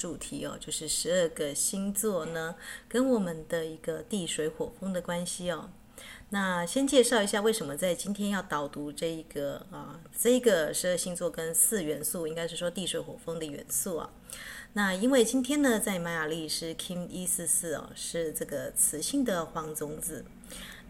[0.00, 2.54] 主题哦，就是十二个星座呢
[2.88, 5.68] 跟我们的一个地水火风的关系哦。
[6.30, 14.10] 那先介绍一下为什么在今天要导读这一个啊，这个十二星座跟四元素，应该是说地水火风的元素啊。
[14.72, 20.24] 那因为今天呢，在玛雅历是 Kim 一四四哦，是这个磁性的黄种子。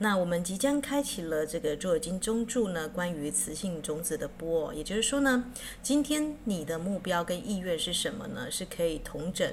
[0.03, 5.45] 那我们即将开启了这个卓尔金中柱呢，关于磁性种子的波，也就是说呢，
[5.83, 8.51] 今天你的目标跟意愿是什么呢？
[8.51, 9.49] 是可以同整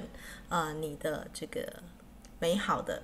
[0.48, 1.82] 啊、呃，你的这个
[2.38, 3.02] 美好的，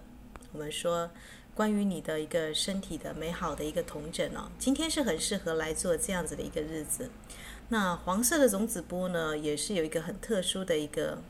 [0.52, 1.10] 我们说。
[1.56, 7.08] 关于你的一个身体的美好的一个同整哦，今天是很适合来做这样子的一个日子。
[7.68, 11.22] 那黄色的种子波呢，也是有一个很特殊的一个，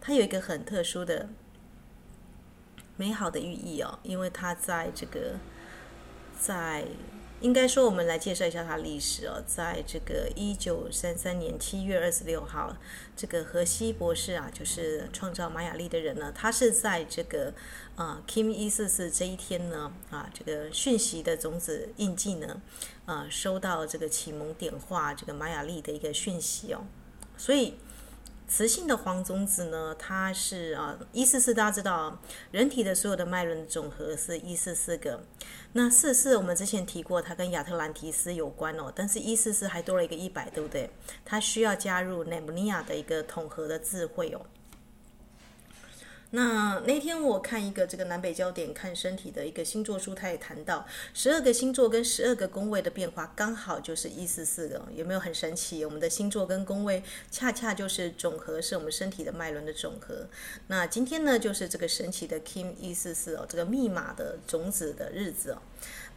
[0.00, 1.28] 它有一个很特殊的
[3.00, 5.38] 美好的寓意哦，因为它在这个
[6.38, 6.84] 在。
[7.40, 9.42] 应该说，我们来介绍一下它历史哦。
[9.46, 12.76] 在这个一九三三年七月二十六号，
[13.16, 17.54] 这个荷西博士啊，就是创造玛雅历的人呢，他是在这个
[17.96, 22.60] 啊 Kim 一四四这一天呢啊，这个讯息的种子印记呢
[23.06, 26.84] 啊，收到这个启蒙点化这个玛雅历的一个讯息哦，
[27.38, 27.76] 所以。
[28.50, 32.20] 雌性的黄种子呢，它是啊一四四，大家知道，
[32.50, 35.22] 人体的所有的脉轮总和是一四四个。
[35.74, 40.90] 那四四我们之前提过，它跟亚特兰提斯有关哦，但是一四四还多了一个一百，对不对？
[41.24, 44.44] 它需要加入奈姆尼亚的一个统合的智慧哦。
[46.32, 55.84] 那那天我看一个这个南北焦点看身体的一个星座书，他也谈到十二个星座跟十二个宫位的变化，刚好就是一四四个，有没有很神奇？
[55.84, 57.02] 我们的星座跟宫位
[57.32, 60.28] 恰恰就是总和，是我们身体的脉轮的总和。
[60.68, 65.58] 那今天呢，就是这个神奇的 Kim 一四四哦，这个密码的种子的日子哦。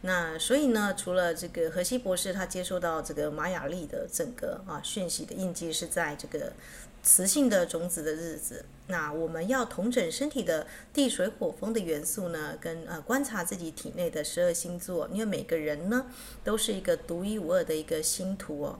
[0.02, 6.52] 那所以呢，除了这个荷西博士他接收到这个玛雅历的整个啊讯息的印记是在这个。
[7.04, 16.06] 磁性的种子的日子，那我们要同整身体的地水火风的元素呢，跟呃观察自己体内的十二星座，因为每个人呢
[16.42, 18.78] 都是一个独一无二的一个星图哦。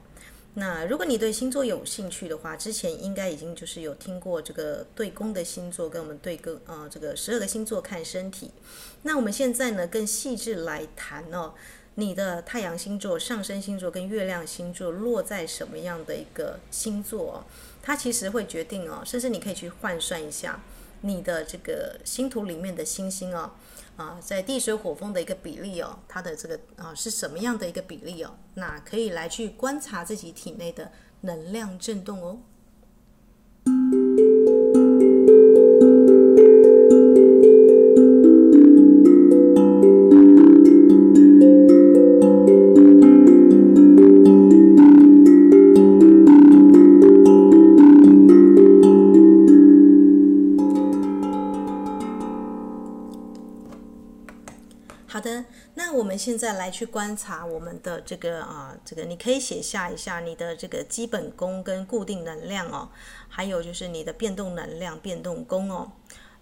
[0.54, 8.50] 那如果你对星座有兴趣的话，之前应该已经就是有听过这个对宫的星座跟我们对个呃这个十二个星座看身体。
[9.02, 11.52] 那我们现在呢更细致来谈哦，
[11.96, 17.44] 你的太阳星座、上升星座跟月亮星座落在什么样的一个星座？
[17.86, 20.58] 它其实会决定哦，甚至你可以去换算一下
[21.02, 23.52] 你的这个星图里面的星星哦，
[23.98, 28.34] 啊，在地水火风的一个比例哦，它的这个啊是什么样的一个比例哦？
[28.54, 30.90] 那可以来去观察自己体内的
[31.20, 32.38] 能量震动哦。
[56.64, 62.88] 来去观察我们的这个啊，这个你可以写下一下你的这个基本功跟固定能量哦，
[63.28, 65.92] 还有就是你的变动能量、变动功哦，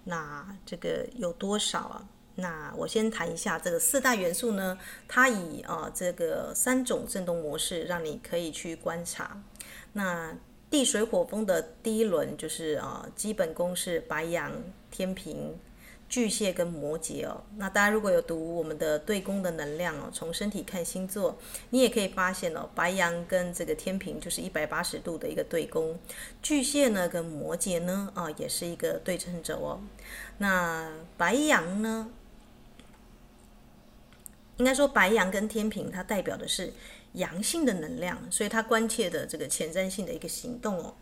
[0.05, 2.09] 那这个有多少啊？
[2.37, 4.79] 那我先谈一下这个四大元素呢，
[5.09, 9.43] 它以啊这个三种振动模式让你可以去观察。
[9.95, 10.33] 那
[10.71, 14.53] 地水火风的第一轮就是啊基本功是白羊、
[14.89, 15.59] 天平。
[16.13, 21.39] 巨蟹跟摩羯哦，那大家如果有读我们的对宫的能量哦，从身体看星座，
[21.71, 25.99] 你也可以发现哦，白羊跟这个天秤就是一百八十度的一个对宫，
[26.43, 29.81] 巨蟹呢跟摩羯呢啊也是一个对称轴哦。
[30.37, 32.11] 那白羊呢，
[34.59, 36.75] 应该说白羊跟天平它代表的是
[37.15, 40.95] 阳性的能量，所以它关切的这个前瞻性的一个行动哦。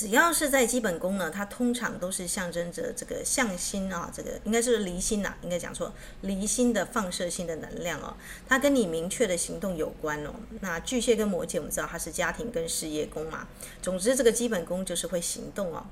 [0.00, 5.92] 只要是在基本功呢，它通常都是象征着这个向心啊，这个应该是离心呐、啊，应该讲错，
[6.22, 8.16] 离心的放射性的能量哦，
[8.48, 10.32] 它跟你明确的行动有关哦。
[10.62, 13.46] 那巨蟹跟摩羯，我们知道它是家庭跟事业宫嘛，
[13.82, 15.84] 总之这个基本功就是会行动哦。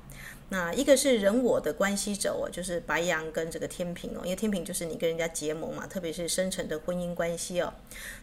[0.49, 7.73] 那一个是人我的关系轴哦，就是白羊跟这个天秤哦，因为天秤就是你跟人家结盟嘛，特别是深层的婚姻关系哦。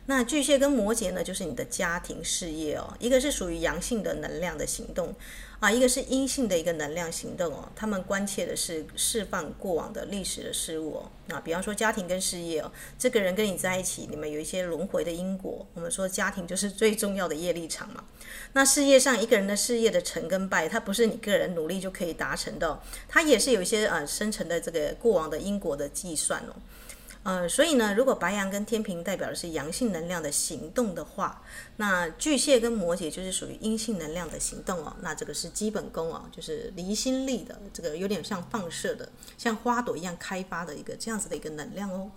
[0.07, 5.15] 那巨蟹跟摩羯呢，就是你的家庭事业哦，一个是属于阳性的能量的行动。
[5.59, 11.11] 啊，一个是阴性的一个能量行动哦，他们关切的是释放过往的历史的事物哦。
[11.35, 15.67] 啊，比方说家庭跟事业哦，这个人跟你在一起，你们有一些轮回的因果。
[15.73, 18.05] 我们说家庭就是最重要的业力场嘛。
[18.53, 26.57] 那事业上一个人的事业的成跟败，它不是你个人努力就可以达成的，它也是有一些呃深层的这个过往的因果的计算哦。
[27.23, 31.43] 呃，所以呢，如果白羊跟天秤代表的是阳性能量的行动的话，
[31.77, 34.95] 那巨蟹跟摩羯就是属于阴性能量的行动哦。
[35.01, 42.11] 那这个是基本功哦，就是离心力的，这个有点像放射的，像花朵一样开发的一个这样子的一个能量哦。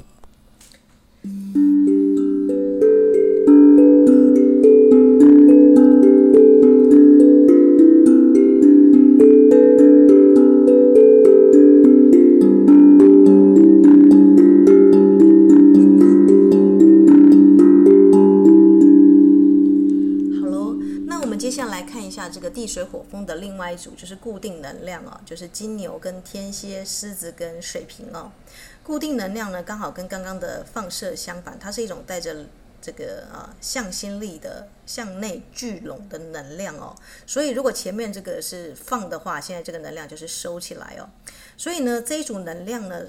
[21.39, 28.29] 接下来看一下这个地水火风的另外一组就是固定能量哦，就是金牛跟天蝎、狮子跟水瓶哦。
[28.83, 32.45] 固定能量呢，刚好跟刚刚的放射相反，它是一种带着
[32.81, 36.93] 这个啊向心力的向内聚拢的能量哦。
[37.25, 41.07] 所以如果前面这个是放的话，现在这个能量就是收起来哦。
[41.55, 43.05] 所以呢，这一组能量呢。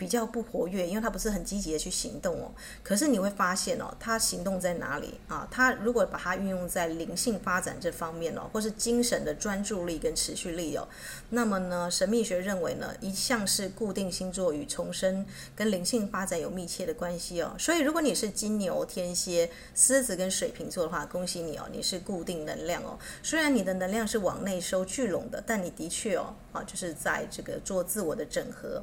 [0.00, 2.50] 比较不活跃，因为他不是很积极的去行动哦。
[2.82, 5.46] 可是你会发现哦，他行动在哪里啊？
[5.50, 10.88] 他如果把它运用在灵性发展这方面哦，或是精神的专注力跟持续力哦，
[11.28, 17.54] 那么呢，神秘学认为呢，一向是固定星座与重生跟灵性发展有密切的关系哦。
[17.58, 22.98] 所以如果你是金牛、天蝎、狮子跟水瓶座的话，恭喜你哦，你是固定能量哦。
[23.22, 28.82] 虽然你的能量是往内收聚拢的，但你的确哦啊，就是在这个做自我的整合。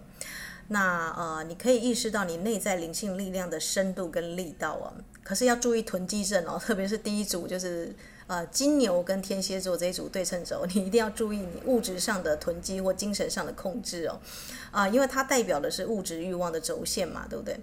[0.70, 4.94] 那呃，你可以意识到你内在灵性力量的深度跟力道啊，
[5.24, 7.96] 可是要注意囤积症哦， 特别是第一组就是。
[8.30, 14.20] 呃，金牛跟天蝎座这一组对称轴， 你一定要注意你物质上的囤积或精神上的控制哦。
[14.70, 17.58] 啊、因为它代表的是物质欲望的轴线嘛，对不对？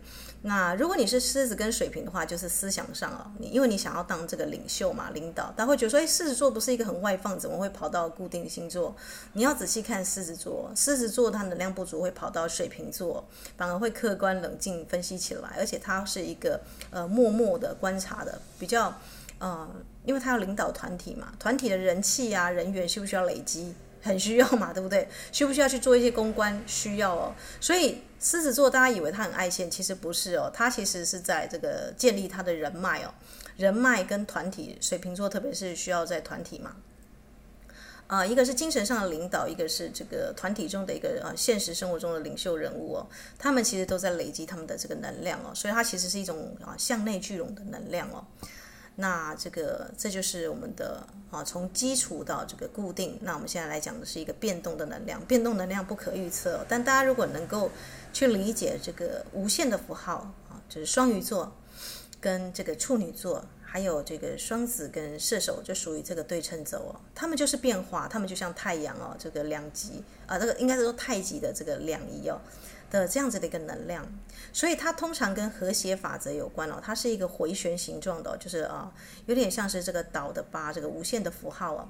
[0.47, 8.95] 那如果你是狮子跟水瓶的话，就是思想上哦，你因为你想要当这个领袖嘛，领导，大家会觉得说，哎，狮子座不是一个很外放，怎么会跑到固定星座？
[9.33, 13.25] 你要仔细看狮子座，狮子座它能量不足会跑到水瓶座，
[13.57, 18.95] 反而会客观冷静分析起来，而且它是一个呃默默的观察的，比较。
[19.41, 19.69] 呃，
[20.05, 23.75] 因为他要领导团体嘛，团体的人气啊、人员需不需要累积？
[24.05, 25.09] 很需要嘛，对不对？
[25.33, 26.63] 需不需要去做一些公关？
[26.67, 27.35] 需要哦。
[27.61, 33.15] 所以狮子座大家以为他很爱现，其实不是哦，他其实是在这个建立他的人脉哦，
[33.57, 34.79] 人脉跟团体。
[34.81, 36.77] 水瓶座特别是需要在团体嘛，
[38.07, 43.07] 啊、一个是精神上的领导，一个是这个团体中的一个呃现实生活中的领袖人物哦，
[43.39, 48.23] 他们其实都在累积他们的这个能量哦，所以它其实是一种啊向内聚拢的能量哦。
[48.97, 53.19] 那这个这就是我们的啊，从基础到这个固定。
[53.23, 56.65] 那我们现在来讲的是一个变动的能量，变动能量不可预测。
[56.69, 57.71] 但大家如果能够
[58.13, 61.53] 去理解这个无限的符号啊，就是双鱼座
[62.21, 67.01] 跟这个处女座，还有这个双子跟射手，就属于这个对称轴哦。
[67.17, 72.41] 他们就是变化，他们就像太阳哦，这个两极啊，这个应该是说太极的这个两仪哦。
[72.95, 74.07] 的这样子的一个能量，
[74.53, 76.81] 所以它通常跟和谐法则有关哦。
[76.81, 78.93] 它是一个回旋形状的，就是啊，
[79.27, 81.89] 有点像是这个岛的八，这个无限的符号啊。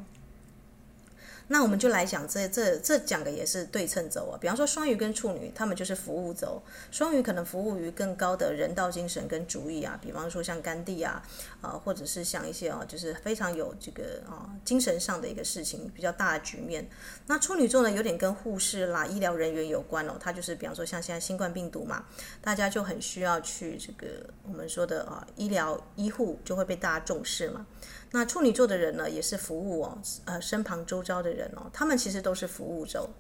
[1.48, 6.62] 那我们就来讲这这这讲的也是对称轴啊，比方说双鱼跟处女，他们就是服务轴。
[6.90, 11.22] 双鱼可能服务于更高的人道精神跟主义啊，比方说像甘地啊，
[11.60, 16.88] 啊，或者是像一些啊，就是非常有这个啊精神上的一个事情比较大的局面。
[17.26, 22.04] 那处女座呢，有点跟护士啦、医疗人员有关哦，它就是比方说像现在新冠病毒嘛，
[22.40, 24.06] 大家就很需要去这个
[24.44, 27.66] 我们说的啊医疗医护就会被大家重视嘛。
[28.14, 33.10] 那处女座的人呢，也是服务哦，呃，身旁周遭的人哦，他们其实都是服务轴。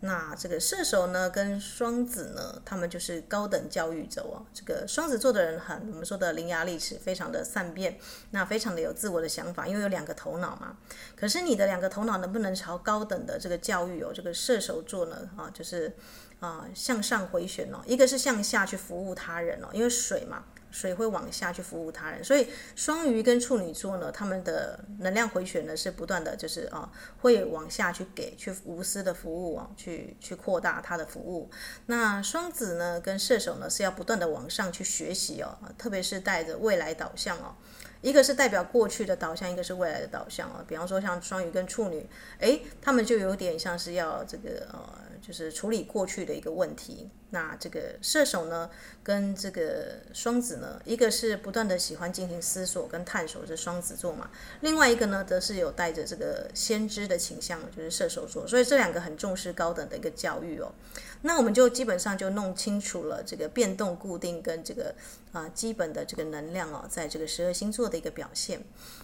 [0.00, 4.44] 那这个射手呢，跟双子呢，他们就是高等教育者哦。
[4.52, 7.96] 这个双子座的人很，我们说的伶牙俐齿，非常的善变，
[8.32, 10.76] 那非常的有自我的想法，因为有两个头脑嘛。
[11.14, 14.10] 可是你的两个头脑能不能朝高等的这个教育哦？
[14.12, 15.94] 这个射手座呢，啊，就是
[16.40, 20.42] 啊向上回旋哦，一个是向下去服务他人哦，因为水嘛。
[20.72, 31.50] 水会往下去服务他人，所以双鱼跟处女座呢，他们的能量回旋呢是不断的，就是啊，会往下去给，去无私的服务啊，去去扩大他的服务。
[31.86, 37.54] 那双子呢跟射手呢是要不断的往上去学习哦，特别是带着未来导向哦，
[38.00, 40.64] 一个是代表过去的导向，一个是未来的导向哦。
[40.66, 45.01] 比方说像双鱼跟处女，诶，他们就有点像是要这个呃。
[45.22, 47.08] 就是处理过去的一个问题。
[47.30, 48.68] 那这个射手呢，
[49.02, 54.28] 跟这个双子呢，一个是不断的喜欢进行思索跟探索，是双子座嘛；
[54.60, 58.46] 另外一个呢，则是有带着这个先知的倾向，就是射手座。
[58.46, 60.70] 所以这两个很重视高等的一个教育哦。
[61.22, 64.94] 那我们就基本上就弄清楚了这个变动、固定跟这个
[65.32, 68.62] 啊、基本的这个能量哦，在这个十二星座的一个表现。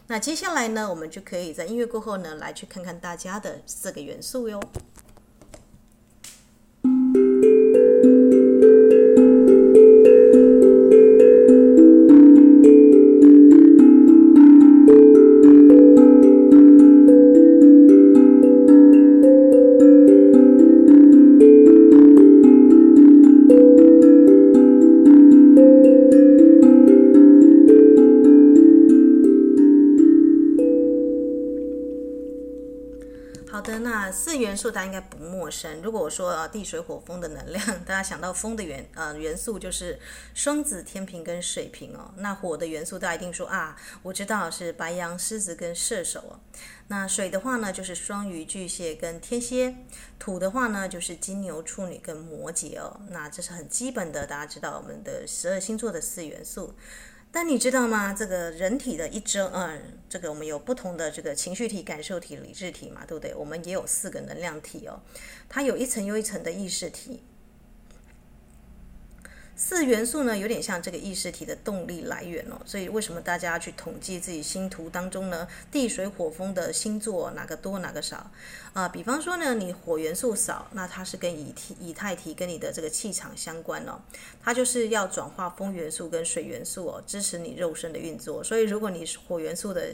[0.08, 4.60] 那接下来呢，我们就可以在音乐过后呢，来去看看大家的四个元素哟。
[33.50, 35.07] 好的，那四元素它应该。
[35.48, 35.80] 陌生。
[35.80, 39.98] 如果我说啊地水火风的能量，大家想到风的元呃元素就是
[40.34, 42.12] 双子、天平跟水瓶哦。
[42.18, 46.40] 那火的元素大家一定说啊，我知道是白羊、狮子跟射手哦。
[46.88, 49.74] 那水的话呢，就是双鱼、巨蟹跟天蝎。
[50.18, 53.00] 土的话呢，就是金牛、处女跟摩羯哦。
[53.08, 56.74] 那这是很基本的，大家知道我们的十二星座的四元素。
[57.30, 58.12] 但你知道吗？
[58.12, 63.34] 这个人体的一周，嗯，这个我们有不同的这个情绪体、感受体、理智体嘛，对不对？
[63.34, 65.00] 我们也有四个能量体哦，
[65.48, 67.22] 它有一层又一层的意识体。
[69.60, 75.48] 四元素呢，有点像这个意识体的动力来源哦，所以为什么大家要去统计自己星图当中呢？
[75.72, 78.18] 地水火风的星座哪个多哪个少
[78.72, 78.88] 啊、呃？
[78.90, 84.00] 比方说呢，你火元素少，那它是跟以体、以太体跟你的这个气场相关哦，
[84.40, 88.44] 它就是要转化风元素跟水元素哦，支持你肉身的运作。
[88.44, 89.88] 所以如果你是火元素的。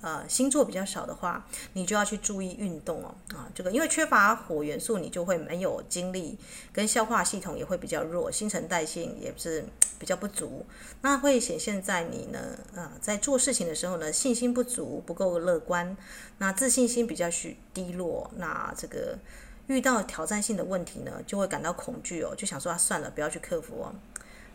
[0.00, 3.14] 呃，星座比较少的话，你就要去注意运动哦。
[3.34, 6.38] 啊，这个因为缺乏火元素，你就会没有精力，
[6.72, 9.64] 跟消化系统也会比较弱，新陈代谢也是
[9.98, 10.64] 比较不足。
[11.02, 12.38] 那会显现在你呢，
[12.74, 15.96] 呃，在做事情的时候呢，信心不足，不够乐观，
[16.38, 18.30] 那自信心比较许低落。
[18.36, 19.18] 那这个
[19.66, 23.94] 遇到挑战性的问题呢，就会感到恐惧哦，就想说，算了，不要去克服哦。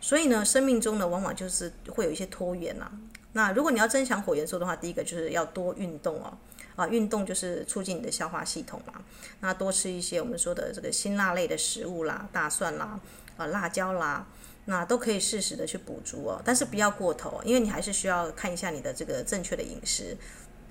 [0.01, 2.91] 所以呢，生命中呢，往往就是会有一些拖延呐、
[3.35, 6.37] 那如果你要增强火元素的话，第一个就是要多运动哦，
[6.77, 8.93] 啊，运动就是促进你的消化系统嘛。
[9.41, 12.97] 那多吃一些我们说的这个辛辣类的食物啦，大蒜啦，
[13.35, 14.25] 啊，辣椒啦，
[14.63, 20.15] 那都可以适时的去补足哦，但是不要过头，因为你还是需要看一下你的这个正确的饮食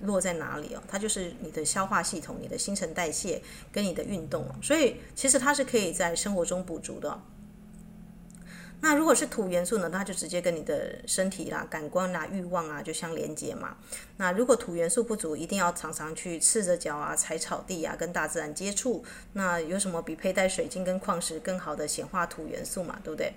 [0.00, 0.82] 落在哪里哦。
[0.88, 7.20] 它就是你的消化系统、你的新陈代谢跟你的运动哦，所以其实它是可以在生活中补足的。
[8.84, 13.78] 那如果是土元素呢，它就直接跟你的身体啦、感官啦、欲望啊就相连接嘛。
[14.18, 19.02] 那如果土元素不足，一定要常常去赤着脚啊、踩草地啊，跟大自然接触。
[19.32, 23.00] 那有什么比佩戴水晶跟矿石更好的显化土元素嘛？
[23.02, 23.32] 对不对？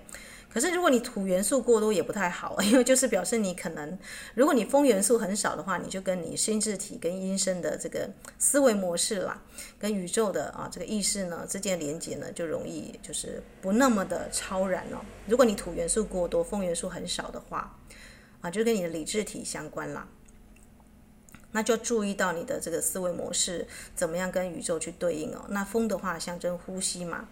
[0.50, 3.98] 可是如果你土元素过多也不太好， 因为就是表示你可能，
[4.34, 9.42] 如果你风元素很少的话，你就跟你心智体跟阴身的这个思维模式啦，
[9.78, 15.04] 跟宇宙的啊这个意识呢之间连接呢，就容易就是不那么的超然哦。
[15.26, 17.78] 如果你土元素过多，风元素很少的话，
[18.40, 20.08] 啊，就跟你的理智体相关啦。
[21.52, 25.46] 那就注意到你的这个思维模式怎么样跟宇宙去对应哦。
[25.48, 27.26] 那风的话象征呼吸嘛。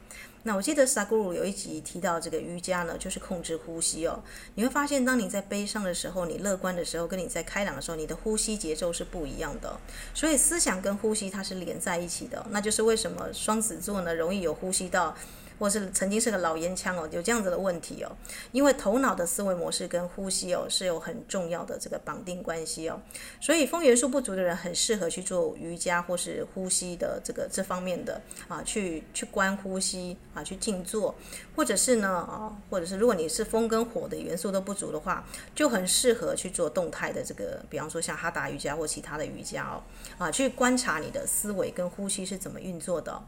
[0.46, 4.22] 那我记得萨古鲁有一集提到这个瑜伽呢，就是控制呼吸哦。
[4.54, 9.76] 你会发现，当你在悲伤的时候，你乐观的时候，跟你在开朗的时候，你的呼吸节奏是不一样的。
[10.14, 12.46] 所以思想跟呼吸它是连在一起的。
[12.50, 15.16] 那就是为什么双子座呢，容易有呼吸道。
[15.58, 18.10] 或是曾经是个老烟枪哦，有这样子的问题哦，
[18.52, 23.00] 因为头脑的思维模式跟呼吸哦是有很重要的这个绑定关系哦，
[23.40, 31.14] 所以风元素不足的人很适合去做瑜伽或是呼吸的这个这方面的啊，去去观呼吸啊，去静坐，
[31.54, 39.82] 或者是呢啊，或者是如果你是风跟火的元素都不足的话，就很适合去做动态的这个，比方说像哈达瑜伽或其他的瑜伽哦，
[40.18, 43.22] 啊，去观察你的思维跟呼吸是怎么运作的。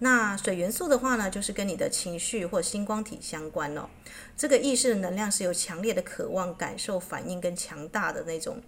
[0.00, 3.88] 那水元素的话呢，就是跟你的情绪或星光体相关哦。
[4.36, 8.60] 这个意识的能量是由强烈的渴望、感受、反应跟强大的那种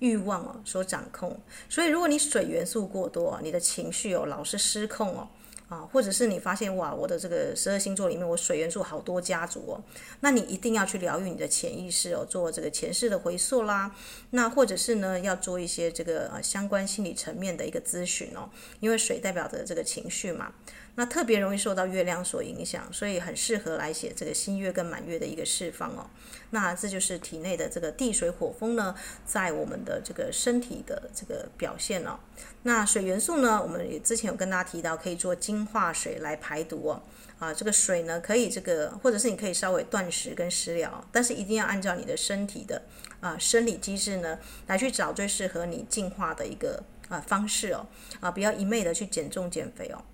[0.00, 1.40] 欲望哦所掌控。
[1.68, 5.28] 所以，如果你水元素过多，你的情绪哦老是失控哦。
[5.68, 9.80] 啊，或者是你发现哇，我的这个十二星座里面，我水元素好多家族哦，
[10.18, 13.94] 那你一定要去疗愈你的潜意识哦，做这个前世的回溯啦。
[14.30, 20.52] 那或者是呢，要做一些这个呃相关心理层面的一个咨询哦，因为水代表着这个情绪嘛。
[20.96, 26.10] 那特别容易受到月亮所影响，所以很适合来写这个新月跟满月的一个释放哦。
[26.50, 28.94] 那这就是体内的这个地水火风呢，
[29.24, 32.18] 在我们的这个身体的这个表现哦。
[32.64, 37.02] 那水元素呢，我们也之前有跟大家提到，可以做净化水来排毒哦。
[37.38, 42.82] 啊，这个水呢，可以这个，或者是你可以稍微断食跟食疗，但是一定要按照你的身体的
[43.20, 47.86] 啊生理机制呢，来去找最适合你净化的一个啊方式哦。
[48.20, 50.04] 啊，不要一昧的去减重减肥哦。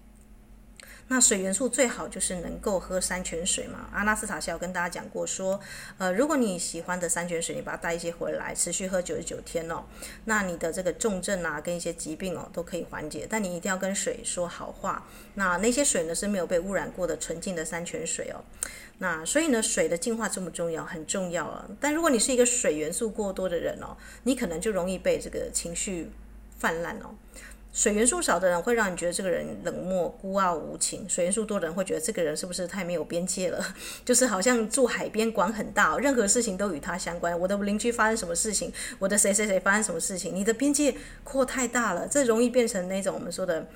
[1.09, 3.89] 那水元素最好就是能够喝山泉水嘛。
[3.93, 5.61] 阿纳斯塔夏有跟大家讲过说，
[5.99, 9.85] 呃，如果你喜欢的山泉水，你把它带一些回来，持续喝九十九天哦，
[10.25, 13.25] 那你的这个重症啊，跟一些疾病哦，都可以缓解。
[13.31, 15.07] 但你一定要跟水说好话。
[15.35, 18.43] 那那些水呢，是没有被污染过的纯净的山泉水哦。
[18.99, 21.69] 那所以呢，水的净化这么重要，很重要啊。
[21.81, 26.11] 但如果你是一个水元素过多的人哦，你可能就容易被这个情绪
[26.59, 27.15] 泛滥哦。
[27.77, 33.63] 水元素少的人会让你觉得这个人冷漠、孤傲无情；水元素多的人会觉得这个人是不是太没有边界了？
[34.03, 37.39] 就是好像住海边，管很大，任何事情都与他相关。
[37.39, 43.67] 我的邻居发生什么事情，我的谁谁谁发生什么事情，你的边界扩太大了，这容易变成那种我们说的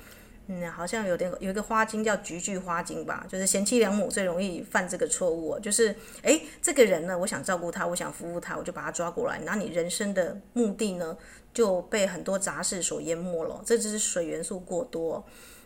[0.53, 11.15] 嗯，好像有点有一个花精叫菊苣花精吧，就是贤妻良母最容易犯这个错误，就是诶，这个人呢，我想照顾他，我想服务他，我就把他抓过来，那你人生的目的呢
[11.53, 15.25] 就被很多杂事所淹没了，这就是水元素过多。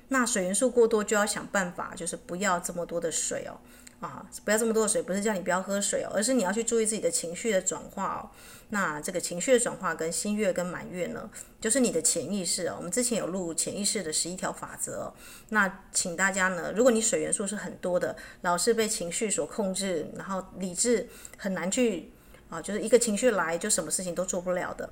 [0.10, 3.58] 那水元素过多就要想办法，就是不要这么多的水哦。
[4.02, 8.30] 啊，不要这么多的水，不是叫你不要喝水哦，而是你要去注意自己的情绪的转化哦。
[8.70, 11.30] 那这个情绪的转化跟新月跟满月呢，
[11.62, 12.76] 就是你的潜意识哦。
[12.78, 15.14] 我们之前有录潜意识的十一条法则。
[15.50, 22.12] 那请大家呢，如果你水元素是很多的，老是被情绪所控制，然后理智很难去
[22.50, 24.90] 啊，就是一个情绪来就什么事情都做不了的。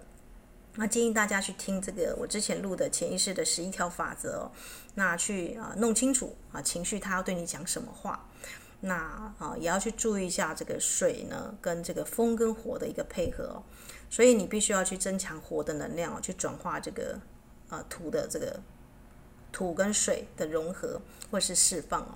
[0.75, 4.51] 那建议大家去听这个我之前录的潜意识的十一条法则哦。
[4.95, 8.27] 那去啊弄清楚啊情绪它要对你讲什么话。
[8.85, 8.95] 那
[9.39, 13.63] 啊，也要去注意一下这个水呢，跟这个风跟火的一个配合哦。
[14.09, 17.17] 所以你必须要去增强火的能量哦，去转化这个
[17.69, 18.59] 呃土的这个
[19.53, 22.15] 土跟水的融合或是释放哦。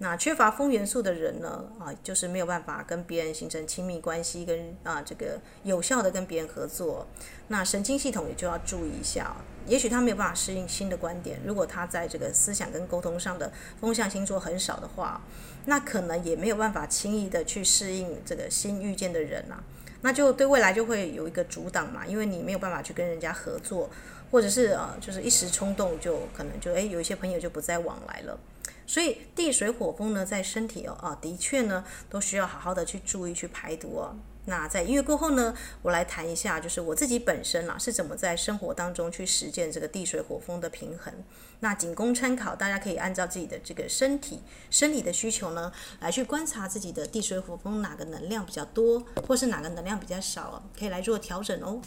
[0.00, 7.04] 那缺乏风元素的人呢，啊，就是没有办法跟别人形成亲密关系，跟啊这个有效的跟别人合作。
[7.48, 9.34] 那神经系统也就要注意一下，
[9.66, 11.40] 也许他没有办法适应新的观点。
[11.44, 15.20] 如果他在这个思想跟沟通上的风象星座很少的话，
[15.68, 19.62] 那可能也没有办法轻易的去适应这个新遇见的人啊，
[20.00, 23.90] 那就对未来就会有一个阻挡嘛，因为你没有办法去跟人家合作，
[24.30, 28.38] 或者是呃，就是一时冲动就可能就诶有一些朋友就不再往来了。
[28.86, 34.16] 所以地水火风呢，在身体哦啊，的确呢，都需要好好的去注意去排毒哦。
[34.48, 41.12] 那在音乐过后呢，我来谈一下，就是我自己本身啊，是怎么在生活当中去实践这个地水火风的平衡。
[41.60, 51.82] 那仅供参考，大家可以按照自己的这个身体生理的需求呢，来去观察自己的地水火风哪个能量比较多，或是哪个能量比较少，可以来做调整哦。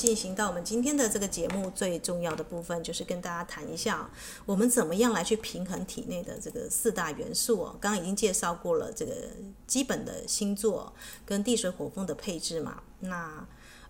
[0.00, 4.10] 进行到我们今天的这个节目最重要的部分，就是跟大家谈一下，
[4.46, 7.76] 我们怎么样来去平衡体内的这个四大元素哦。
[7.78, 9.12] 刚刚已经介绍过了这个
[9.66, 10.90] 基本的星座
[11.26, 12.82] 跟地水火风的配置嘛。
[13.00, 13.46] 那，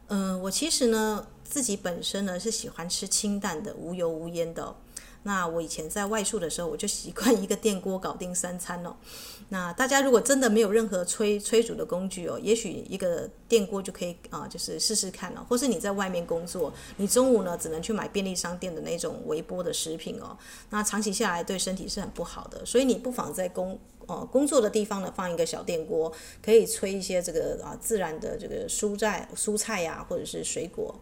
[0.08, 4.74] 嗯、我其实呢自己本身呢是喜欢吃清淡的、无油无烟的。
[5.22, 8.96] 那我以前在外宿的时候，我就习惯一个电锅搞定三餐哦。
[9.50, 15.46] 那大家如果真的没有任何催催煮的工具哦，也许一个电锅就可以啊，就是试试看了哦。
[15.48, 20.36] 或是你在外面工作，你中午呢只能去买便利商店的那种微波的食品哦。
[20.70, 26.10] 那长期下来对身体是很不好的，所以你不妨在工呃工作的地方呢放一个小电锅，
[26.42, 30.94] 可以炊一些这个啊自然的这个蔬菜蔬菜呀，或者是水果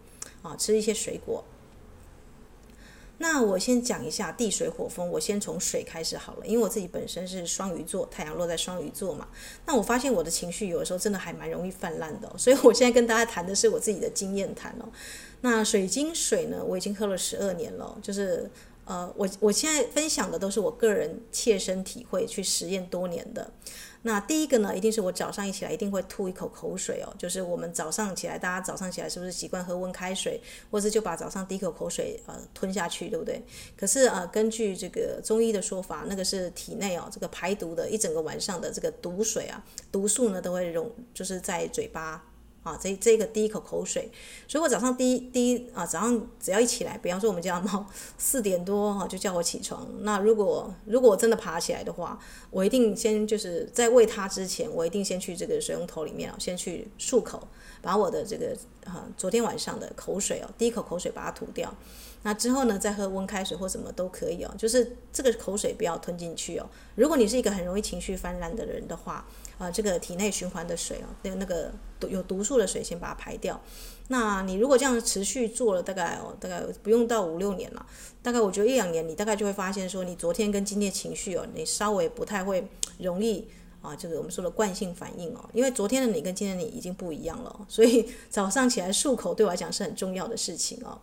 [0.43, 1.45] 啊，吃一些水果。
[3.19, 9.29] 那我先讲一下地水火风，我先从水开始好了，因为我自己本身是双鱼座，太阳落在双鱼座嘛。
[9.67, 14.89] 那我发现我的情绪有的时候真的还蛮容易泛滥的，所以我现在跟大家谈的是我自己的经验谈哦。
[15.41, 18.49] 那水晶水呢，我已经喝了十二年了，就是
[18.85, 23.51] 呃，我我现在分享的都是我个人切身体会去实验多年的。
[24.03, 33.43] 那第一个呢，一定是我早上一起来一定会吐一口口水哦，就是我们早上起来，大家早上起来是不是习惯喝温开水，或者就把早上第一口口水呃吞下去，对不对？
[33.77, 42.25] 可是啊，根据这个中医的说法，那个是体内哦这个排毒的一整个晚上的这个毒水啊，毒素呢都会溶，就是在嘴巴。
[42.69, 44.11] 啊，这这个第一口口水，
[44.47, 47.87] 所以我早上第一第一啊，早上只要一起来，比方说我们家猫
[48.19, 52.19] 四点多哈就叫我起床，那如果如果我真的爬起来的话，
[52.51, 57.49] 我一定先就是在喂它之前，我一定先去这个水龙头里面啊，先去漱口，
[57.81, 61.75] 把我的这个啊昨天晚上的口水哦，第一口口水把它吐掉。
[62.25, 66.69] 那之后呢，再喝温开水或什么都可以哦，就是这个口水不要吞进去哦。
[66.97, 69.25] 如果你是一个很容易情绪泛滥的人的话，
[69.59, 71.73] 呃，这个体内循环的水哦，那那个
[72.09, 73.61] 有毒素的水先把它排掉。
[74.11, 77.87] 那你如果这样持续做了大概哦，大概不用到五六年了，
[78.23, 82.67] 大概我觉得一两年，你大概就会发现说，你昨天跟今天情绪哦，你稍微不太会
[82.99, 83.49] 容易
[83.83, 90.99] 啊，这个我们说的惯性反应哦，因为昨天的你跟今天的你已经不一样了，所以 早上起来漱口对我来讲是很重要的事情哦。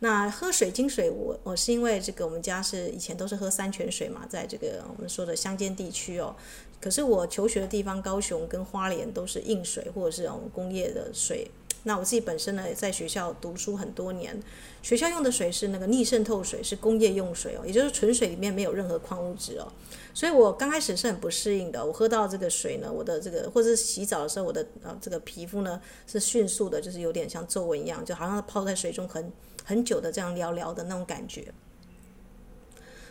[0.00, 6.34] 那喝水晶水，我我是因为这个，我们家是以前都是喝山泉水嘛，在这个我们说的乡间地区哦。
[6.80, 11.50] 可是我求学的地方高雄跟花莲都是硬水或者是我们工业的水
[11.86, 14.42] 那我自己本身呢，在学校读书很多年，
[14.82, 19.70] 学校用的水是那个逆渗透水，是工业用水哦，也就是纯水里面没有任何矿物质哦。
[20.14, 21.84] 所以我刚开始是很不适应的。
[21.84, 29.30] 我喝到这个水呢，我的这个或者是洗澡的时候，我的呃这个皮肤呢是迅速的，就是有点像皱纹一样，就好像泡在水中很
[29.62, 31.52] 很久的这样聊聊的那种感觉。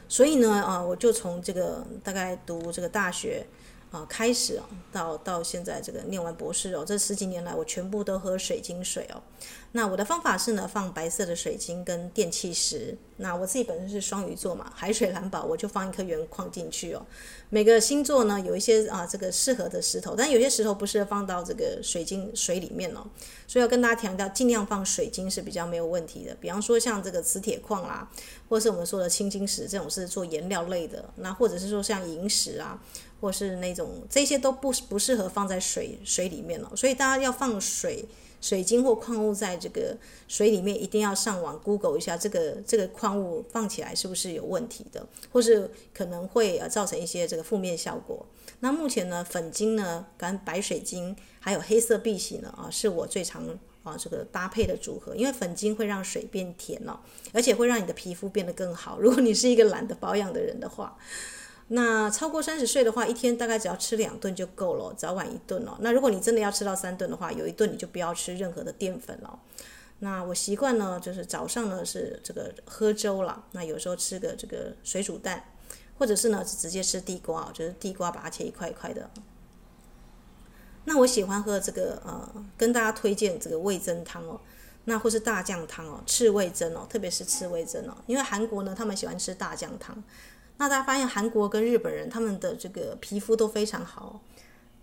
[0.08, 3.46] 所以呢，啊，我就从这个大概读这个大学。
[3.94, 9.22] 啊，开始啊，到到现在这个念完博士哦，这十几年来我全部都喝水晶水哦。
[9.74, 12.98] 那我的方法是呢，放白色的水晶跟电气石。
[13.18, 17.06] 那我自己本身是双鱼座嘛，海水蓝宝，我就放一颗原矿进去哦。
[17.52, 23.06] 每个星座呢有一些啊这个适合的石头，但有些石头不适合放到这个水晶水里面哦。
[23.48, 26.36] 所以要跟大家强调，尽量放水晶是比较没有问题的。
[26.42, 28.10] 比方说像这个磁铁矿啦，
[28.50, 32.82] 或是我们说的青金石这种是做颜料类的，那或者是说像萤石啊。
[33.24, 38.04] 或是那种这些都不不适合放在水水里面了，所以大家要放水
[38.42, 39.96] 水晶或矿物在这个
[40.28, 48.26] 水里面，一定要上网 Google 一下这个这个矿物放起来是不是有问题的，或是可能会呃造成一些这个负面效果。
[48.60, 53.48] 那目前呢，粉晶呢跟白水晶还有黑色碧玺呢啊，是我最常
[53.84, 57.00] 啊这个搭配的组合，因为粉晶会让水变甜了，
[57.32, 59.00] 而且会让你的皮肤变得更好。
[59.00, 60.98] 如果你是一个懒得保养的人的话。
[61.70, 65.78] 那超过三十岁的话，一天大概只要吃两顿就够了，早晚一顿哦。
[65.80, 69.40] 那如果你真的要吃到三顿的话，有一顿你就不要吃任何的淀粉了。
[70.00, 75.46] 那我习惯呢，就是早上呢是这个喝粥了，那有时候吃个这个水煮蛋，
[75.98, 79.10] 或者是呢直接吃地瓜，就是地瓜把它切一块一块的。
[80.84, 84.42] 那我喜欢喝这个呃，跟大家推荐这个味噌汤哦，
[84.84, 90.04] 那或是大酱汤哦，赤味噌哦，特别是赤味噌哦，因为韩国呢他们喜欢吃大酱汤。
[90.58, 94.22] 那大家发现韩国跟日本人他们的这个皮肤都非常好，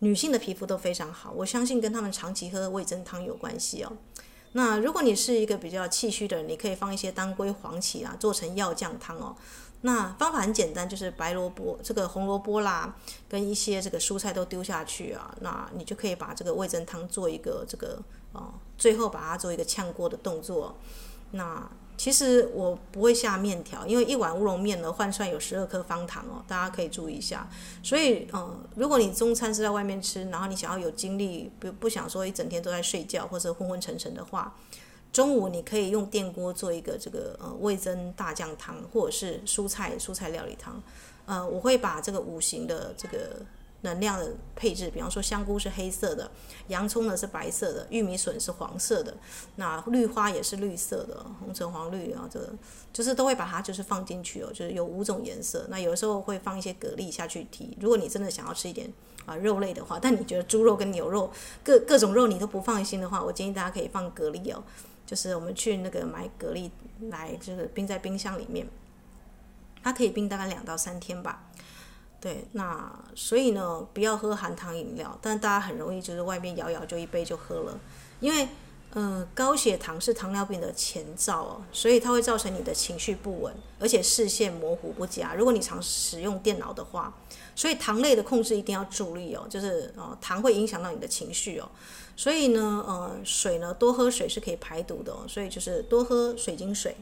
[0.01, 3.93] 女性的皮肤都非常好，我相信跟他们长期喝味噌汤有关系哦。
[4.53, 9.37] 那如果你是一个比较气虚的人，你可以放一些当归、黄芪啊，做成药酱汤哦。
[9.83, 12.97] 那方法很简单，就是白萝卜、这个红萝卜啦，
[13.29, 18.03] 跟一些这个蔬菜都丢下去啊，那你就可以把这个味噌汤做一个这个
[18.33, 20.77] 哦，最后把它做一个炝锅的动作，
[21.31, 21.71] 那。
[22.01, 27.47] 其实我不会下面条，因为一碗乌龙面呢换算有十二颗方糖哦，大家可以注意一下。
[27.83, 34.57] 所以，嗯，如果你中餐是在外面吃，然后你想要有精力，不不想说一整天都在睡觉或者昏昏沉沉的话，
[35.13, 40.83] 中午你可以用电锅做一个这个呃味噌大酱汤，或者是蔬菜蔬菜料理汤。
[41.27, 43.45] 呃，我会把这个五行的这个。
[43.83, 46.31] 能量的配置，比方说香菇是黑色的，
[46.69, 49.17] 洋葱呢是白色的，玉米笋是黄色的，
[49.57, 52.41] 那绿花也是绿色的，红橙黄绿啊，这
[52.93, 55.65] 就是都会把它就是放进去哦，就是有五种颜色。
[55.69, 58.93] 那有时候会放一些蛤蜊下去提，如果你真的想要吃一点
[59.25, 61.31] 啊肉类的话，但你觉得猪肉跟牛肉
[61.65, 64.63] 各各种肉你都不放心的话，我建议大家可以放蛤蜊哦，
[65.07, 66.71] 就是我们去那个买蛤蜊
[67.09, 68.69] 来，就是冰在冰箱里面，
[69.83, 71.47] 它可以冰大概两到三天吧。
[72.21, 77.81] 对，那所以呢，不要喝含糖饮料，但大家很容易就是外面摇摇就一杯就喝了，
[78.21, 78.47] 因为
[78.93, 85.33] 呃高血糖是糖尿病的前兆哦，所以它会造成你的情绪不稳，而且视线模糊不佳。
[85.35, 87.15] 如果你常使用电脑的话，
[87.57, 91.67] 所以糖类的控制一定要注意哦，就是呃糖会影响到你的情绪哦，
[92.17, 96.95] 所以呢呃水呢多喝水是可以排毒的哦，所以就是多喝水晶水。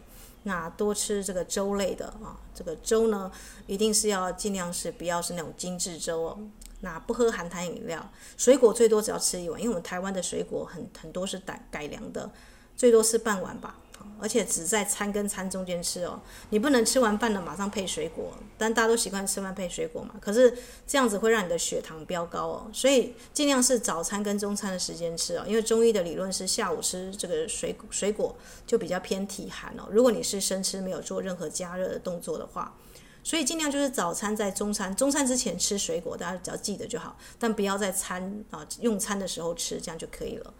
[0.44, 3.30] 那多吃这个粥类的啊，这个粥呢，
[3.66, 6.38] 一定是要尽量是不要是那种精致粥哦。
[6.80, 12.30] 那不喝含糖饮料，水果最多只要吃一碗，因为我们台湾的水果很很多是改改良的，
[12.76, 13.76] 最多是半碗吧。
[14.20, 20.14] 而且只在餐跟餐中间吃哦，你不能吃完饭了马上配水果，但大家都习惯吃饭配水果嘛。
[20.20, 20.56] 可是
[20.86, 25.44] 这样子会让你的血糖飙高哦，所以尽量是早餐跟中餐的时间吃哦。
[25.46, 29.84] 因为中医的理论是下午吃这个水果水果就比较偏体寒哦。
[29.90, 32.74] 如果你是生吃没有做任何加热的动作的话，
[33.22, 40.54] 所以尽量就是早餐在中餐中餐之前吃水果，大家只要记得就好，但不要在餐啊用餐的时候吃，这样就可以了。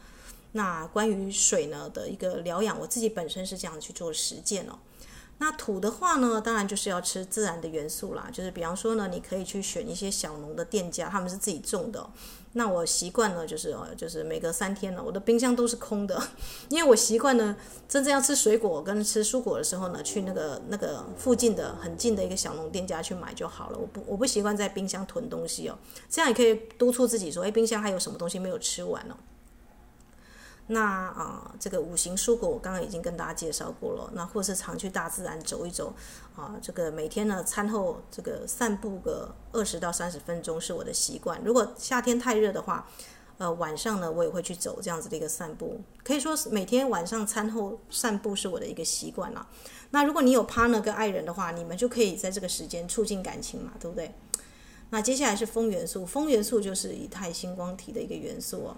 [0.53, 4.79] 那关于水呢的一个疗养，我自己本身是这样去做实践哦。
[5.41, 12.05] 那土的话呢，当然就是要吃自然的元素啦，就是比方说呢，你可以去选一些小农的店家，他们是自己种的。
[12.55, 16.21] 那我习惯呢，就是哦，就是每隔三天呢，我的冰箱都是空的，
[16.71, 17.57] 因为我习惯呢，
[17.89, 23.79] 真正要吃水果跟吃蔬果的时候呢，去那个那个附近的很近的一个小农店家去买就好了。
[23.79, 25.79] 我不我不习惯在冰箱囤东西哦，
[26.11, 29.15] 这样也可以督促自己说，哎，冰箱还有什么东西没有吃完哦。
[30.69, 34.11] 那啊、这个五行蔬果我刚刚已经跟大家介绍过了。
[34.15, 35.93] 那或是常去大自然走一走
[36.37, 41.41] 啊，这个每天呢餐后这个散步个二十到三十分钟是我的习惯。
[41.43, 42.87] 如果夏天太热的话，
[43.39, 49.47] 呃晚上呢，我也会去走这样子的一个散步，可以说是每天晚上餐后散步是我的一个习惯了。
[49.91, 54.15] 那如果你有 partner 跟爱人的话，你们就可以在这个时间促进感情嘛，对不对？
[54.91, 58.77] 那接下来是风元素，风元素就是以太星光体的一个元素哦。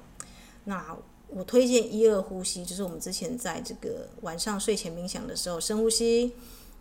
[0.64, 0.96] 那
[1.32, 6.32] 我推荐一二呼吸，就是我们之前在这个晚上睡前冥想的时候，深呼吸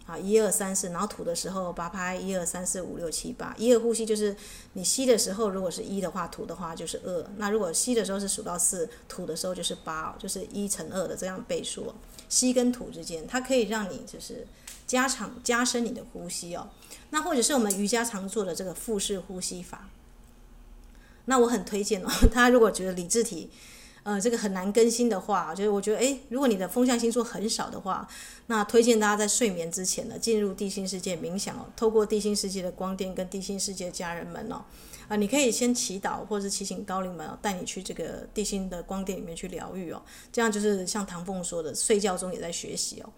[0.08, 3.54] 啊，一二三四，然后吐的时候八拍，一二三四五六七八。
[3.60, 4.36] 一二呼吸就是
[4.74, 7.26] 你吸的时候，如果是一的话，吐的话就是二。
[7.38, 11.94] 那如果吸的时候是数到四，吐的时候就是八，就是一乘二的这样倍数。
[12.28, 14.48] 吸跟吐之间，它可以让你就是
[14.88, 16.70] 加长加深你的呼吸哦。
[17.12, 19.90] 那或者是我们瑜伽常做的这个腹式呼吸法。
[21.26, 23.52] 那我很推荐哦， 大家如果觉得理智体。
[24.10, 28.08] 呃，这个很难更新的话，就是我觉得，诶，如果你的风向星座很少的话，
[28.48, 34.66] 那推荐大家在睡眠之前呢，进入地心世界冥想哦，透过地心世界的光电跟地心世界家人们哦，
[35.10, 40.02] 啊、你可以先祈祷或者是祈请高灵们哦，带你去这个地心的光电里面去疗愈哦，
[40.34, 43.10] 这样就是像唐凤说的，睡觉中也在学习哦，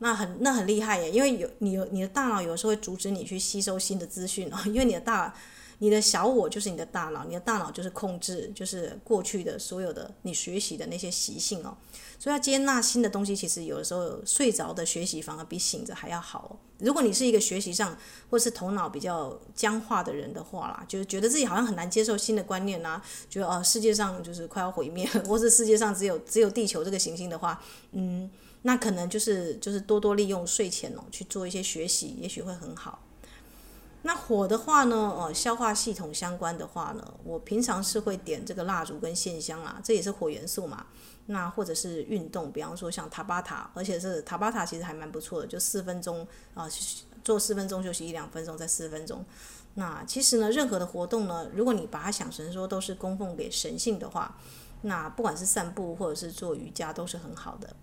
[0.00, 5.34] 那很那很厉害耶，因为有你有你的大脑有时候会阻止你去吸收新的资讯哦，因为你的大。
[5.78, 11.76] 你的小我就是你的大脑，你的大脑就是控制，就是过去的所有的你学习的那些习性哦。
[12.18, 16.58] 所以要接纳新的东西，其实有的时候睡着的学习反而比醒着还要好。
[16.78, 17.96] 如果你是一个学习上
[18.30, 27.62] 或是头脑比较僵化的人的话啦，就是觉得自己好像很难接受新的观念啊，觉得哦世界上就是快要毁灭， 或是世界上只有只有地球这个行星的话，
[27.92, 28.30] 嗯，
[28.62, 33.02] 那可能就是就是多多利用睡前哦去做一些学习，也许会很好。
[34.06, 40.86] 那火的话呢，呃，消化系统相关的话呢，我平常是会点这个蜡烛跟线香啊，这也是火元素嘛。
[41.26, 46.68] 那或者是运动，比方说像塔巴塔，而且是塔巴塔其实还蛮不错的，就四分钟啊，
[47.24, 49.24] 做四分钟休息一两分钟，再四分钟。
[49.74, 54.38] 那其实呢，任何的活动呢，如果你把它想成说都是供奉给神性的话，
[54.82, 57.74] 那不管是散步或者是做瑜伽都是很好的。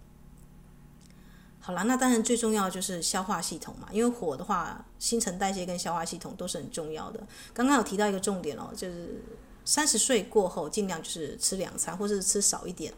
[1.66, 7.26] 好了，那当然最重要就是消化系统嘛，因为火的话，新陈代谢跟消化系统都是很重要的。
[7.54, 9.24] 刚刚有提到一个重点哦，就是
[9.64, 12.94] 三十岁过后尽量就是吃两餐，或者是吃少一点。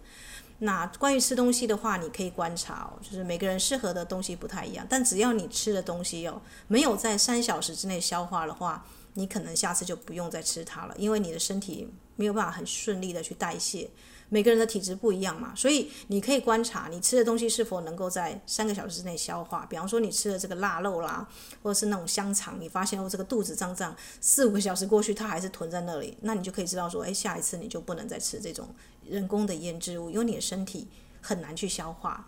[0.57, 13.91] 那关于吃东西的话，你可以观察哦，就是每个人适合的东西不太一样，但只要你吃的东西哦，没有在三小时之内消化的话，你可能下次就不用再吃它了，因为你的身体没有办法很顺利的去代谢。
[14.29, 19.65] 每个人的体质不一样嘛，所以你可以观察你吃的东西是否能够在三个小时之内消化。
[19.69, 21.27] 比方说你吃的这个腊肉啦，
[21.61, 28.67] 或者是那种香肠，你发现哦这个肚子胀胀，四五个小时过去它还是囤在那里，那你就可以知道说，哎，下一次你就不能再吃这种
[29.05, 30.87] 人工的腌制物，因为你的身体
[31.21, 32.27] 很难去消化。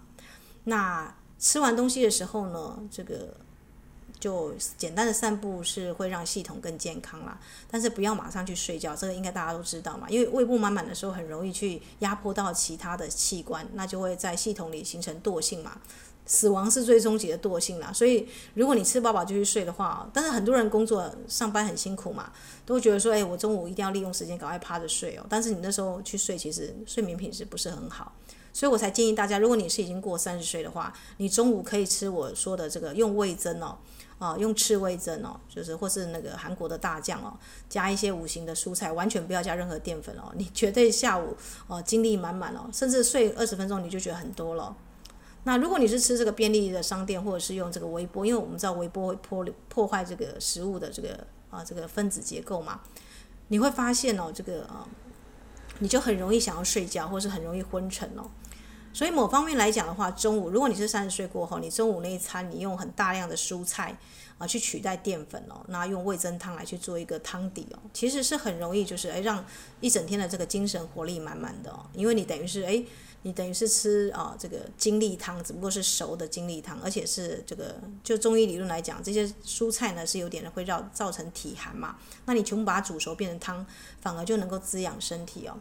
[0.66, 3.36] 那吃完东西的时候呢，这个。
[4.20, 10.10] 就简单的散步是会让系统更健康啦，但是不要马上去睡觉，这个应该大家都知道嘛。
[10.10, 15.80] 因为胃部满满的时候，很容易去压迫到其他的器官，那就会在系统里形成惰性嘛。
[16.26, 17.90] 死亡是最终极的惰性啦。
[17.94, 22.34] 所以如果你吃饱饱就去睡的话，但是很多人工作上班很辛苦嘛，
[22.66, 25.26] 都会觉得说，哎，我中午一定要利用时间赶快趴着睡哦。
[25.30, 28.12] 但是你那时候去睡，其实睡眠品质不是很好，
[28.52, 33.78] 所以我才建议大家，如果你是已经过三十岁的话，你中午可以吃我说的这个用味增哦。
[34.20, 37.38] 啊，用赤味噌哦，就是或是那个韩国的大酱哦，
[37.70, 41.36] 加一些五行的蔬菜，完全不要加任何淀粉哦， 你绝对下午
[41.68, 44.76] 哦精力满满哦，甚至睡二十分钟你就觉得很多了。
[45.44, 52.82] 那如果你是吃这个便利的商店，或者是用这个微波，因为我们知道微波会破破坏这个食物的这个啊这个分子结构嘛，
[53.50, 54.86] 你会发现哦，这个啊
[55.80, 58.24] 你就很容易想要睡觉，或是很容易昏沉哦。
[58.98, 63.96] 所以某方面来讲的话，中午如果你是三十岁过后，你中午那一餐你用很大量的蔬菜
[64.40, 69.46] 啊去取代淀粉哦，那用味增汤来去做一个汤底哦，其实是很容易就是诶让
[69.82, 72.84] 一整天的这个精神活力满满的哦，因为你等于是诶
[73.22, 83.64] 你等于是吃啊这个精力汤，只不过是熟的精力汤，而且是这个就中医理论来讲，这些蔬菜呢是有点会绕造成体寒嘛，那你全部把它煮熟变成汤，
[84.02, 85.56] 反而就能够滋养身体哦。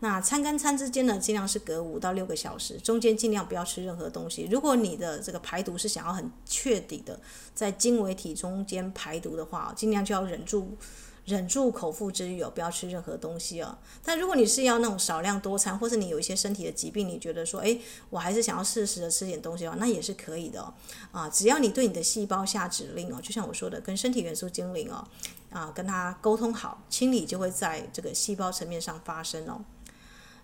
[0.00, 4.48] 那餐跟餐之间呢，尽量是隔五到六个小时，中间尽量不要吃任何东西。
[4.50, 7.18] 如果你的这个排毒是想要很彻底的
[7.54, 10.76] 在经纬体中间排毒的话，尽量就要忍住
[11.24, 13.76] 忍住口腹之欲哦，不要吃任何东西哦。
[14.04, 20.72] 但如果你是要那种少量多餐，或是你有一些身体的疾病，你觉得说，诶，我还是想要适时的吃点东西哦，那也是可以的哦。
[21.10, 25.06] 啊，只要你对你的细胞下指令哦，就像我说的，跟身体元素精灵哦，
[25.50, 29.60] 啊，跟他沟通好，清理就会在这个细胞层面上发生哦。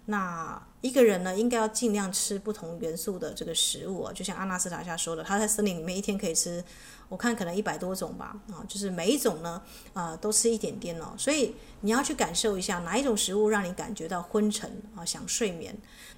[0.07, 6.63] 那一个人呢，应该要尽量吃不同元素的这个食物，就像阿纳斯塔夏说的，他在森林里面一天可以吃。
[7.11, 11.15] 我看可能一百多种吧，啊，就是每一种呢，啊，都吃一点点哦。
[11.19, 15.73] 所以你要去感受一下哪一种食物让你感觉到昏沉啊，想睡眠；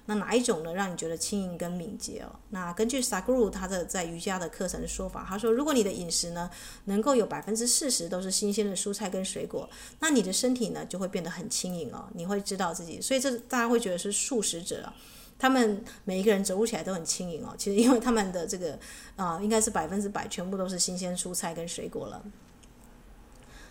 [0.05, 2.39] 那哪一种呢，让你觉得轻盈跟敏捷哦？
[2.49, 6.49] 那根据萨格鲁他的在瑜伽的课程的说法，他说，如果你的饮食呢
[6.85, 12.07] 能够有百分之四十都是新鲜的蔬菜跟水果，那你的身体呢就会变得很轻盈哦。
[12.13, 14.91] 你会知道自己，所以这大家会觉得是素食者。
[15.39, 18.79] 他们每一个人走路起来都很轻盈哦，其实因为他们的这个
[19.15, 22.23] 啊、应该是百分之百全部都是新鲜蔬菜跟水果了。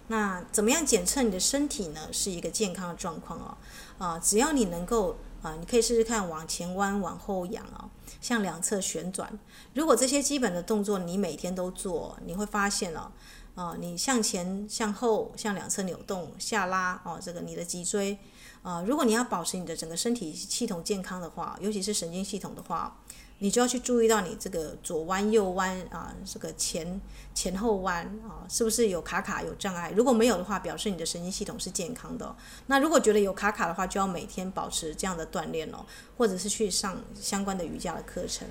[0.07, 2.09] 那怎么样检测你的身体呢？
[2.13, 3.59] 是一个健康的状况哦。
[3.99, 9.37] 啊、只要你能够啊、你可以试试看往前弯、往后仰哦，向两侧旋转。
[9.75, 13.11] 如果这些基本的动作你每天都做，你会发现哦，
[13.57, 18.17] 啊、你向前、向后、向两侧扭动、下拉哦，这个你的脊椎。
[18.67, 22.99] 啊、如果你要保持你的整个身体系统健康的话，尤其是神经系统的话，
[23.39, 27.01] 你就要去注意到你这个左弯右弯啊，这个前
[27.33, 29.93] 前后弯啊，是不是有卡卡有障碍？
[29.95, 32.35] 如果没有的话，表示你的神经系统是健康的。
[32.67, 35.87] 那如果觉得有卡卡的话，就要每天保持这样的锻炼哦，
[36.19, 38.49] 或者是去上相关的瑜伽的课程。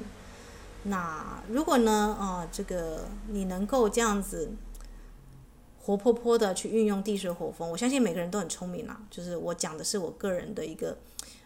[0.83, 4.53] 那如果呢，啊，这个你能够这样子。
[5.85, 8.99] 活泼泼的去运用地水火风，我相信每个人都很聪明啦。
[9.11, 10.97] 就是我讲的是我个人的一个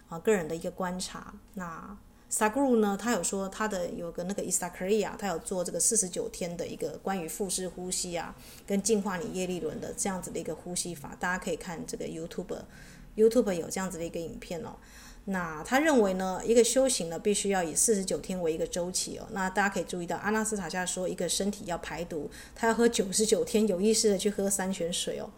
[0.07, 1.33] 啊，个人的一个观察。
[1.55, 1.97] 那
[2.29, 8.33] 萨古鲁呢，他有说他的有个那个伊萨克利亚，他有做这个四十九天的一个关于腹式呼吸啊，
[8.65, 14.77] 跟净化你业力轮的这样子的一个呼吸法，大家可以看这个 YouTube，YouTube 有这样子的一个影片哦。
[15.25, 19.27] 那他认为呢，一个修行呢，必须要以四十九天为一个周期哦。
[19.31, 25.29] 那大家可以注意到，阿纳斯塔夏说，一个身体要排毒，他要喝九十九天，有意识的去喝山泉水哦。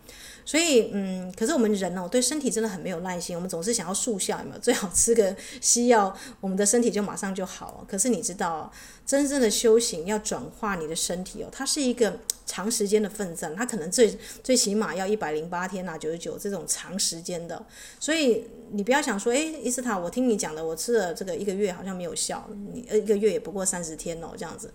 [0.46, 4.60] 所以，嗯，可是我们人哦，对身体真的很没有耐心，我们总是想要速效，有没有？
[4.60, 7.86] 最好吃个西药，我们的身体就马上就好。
[7.88, 8.72] 可是你知道，
[9.06, 12.20] 真正的修行要转化你的身体哦，它是一个。
[12.44, 17.66] 长时间的奋战，它可能最最起码要一百零八天呐、啊，九十九这种长时间的，
[17.98, 24.74] 所以你不要想说，哎，伊斯塔，我听你讲的，我吃了这个一个月好像没有效，你呃一个月也不过三十天哦，这样子，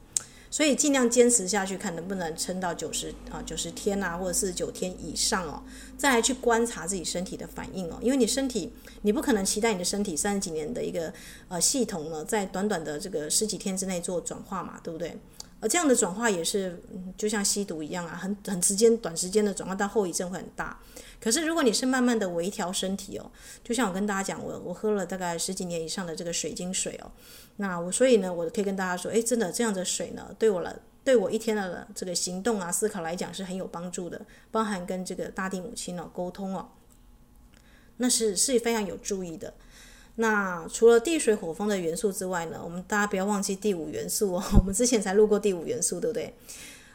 [0.57, 5.63] 所以尽量坚持下去，看能不能撑到九十啊九十天呐、或者四十九天以上哦，
[5.99, 11.13] 再来去观察自己身体的反应哦，因为你身体你不可能期待你的身体三十几年的一个
[11.49, 15.15] 呃系统呢，在短短的这个十几天之内做转化嘛，对不对？
[15.61, 16.83] 而这样的转化也是，
[17.19, 20.81] 就像吸毒一样啊，很很时间短时间的转化，但后遗症会很大。
[21.21, 23.31] 可是如果你是慢慢的微调身体哦，
[23.63, 27.13] 就像我跟大家讲，我我喝了大概十几年以上的这个水晶水哦，
[27.59, 36.69] 那我所以呢，我可以跟大家说，诶，真的这样的水呢，对我来对我一天的这个行动啊、思考来讲是很有帮助的，包含跟这个大地母亲哦沟通哦，
[37.97, 39.55] 那是是非常有助益的。
[40.17, 44.43] 那除了地水火风的元素之外呢，我们大家不要忘记第五元素哦。
[44.59, 46.35] 我们之前才录过第五元素，对不对？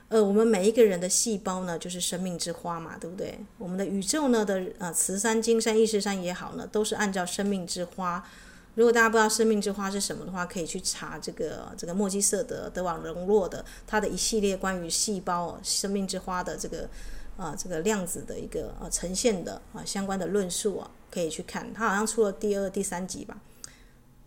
[0.09, 3.39] 呃，我们每一个人的细胞呢，就是生命之花嘛，对不对？
[3.57, 8.27] 我们的宇宙呢的呃磁山、金山、意识山也好呢，都是按照生命之花。
[8.75, 16.89] 如果大家不知道生命之花是什么的话，可以去查这个这个墨基瑟德德瓦隆洛的他的一系列关于细胞生命之花的这个
[17.37, 20.91] 啊、这个量子的一个呃呈现的啊、相关的论述啊。
[21.09, 23.37] 可以去看，他好像出了第二、第三集吧，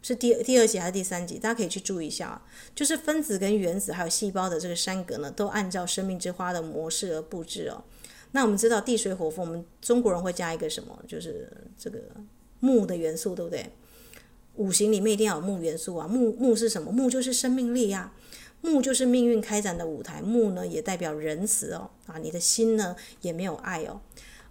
[0.02, 1.38] 是第第二集还是第三集？
[1.38, 2.42] 大家可以去注意一下，
[2.74, 7.82] 就是分子跟原子还有细胞的这个山格呢，都按照生命之花的模式而布置哦。
[8.32, 10.94] 那我们知道地水火风，我们中国人会加一个什么？
[11.08, 11.98] 就是这个
[12.60, 13.72] 木的元素，对不对？
[14.56, 16.06] 五行里面一定要有木元素啊。
[16.06, 16.92] 木木是什么？
[16.92, 18.12] 木就是生命力、啊，
[18.60, 20.22] 木就是命运开展的舞台。
[20.22, 24.00] 木呢也代表仁慈哦，啊，你的心呢也没有爱哦。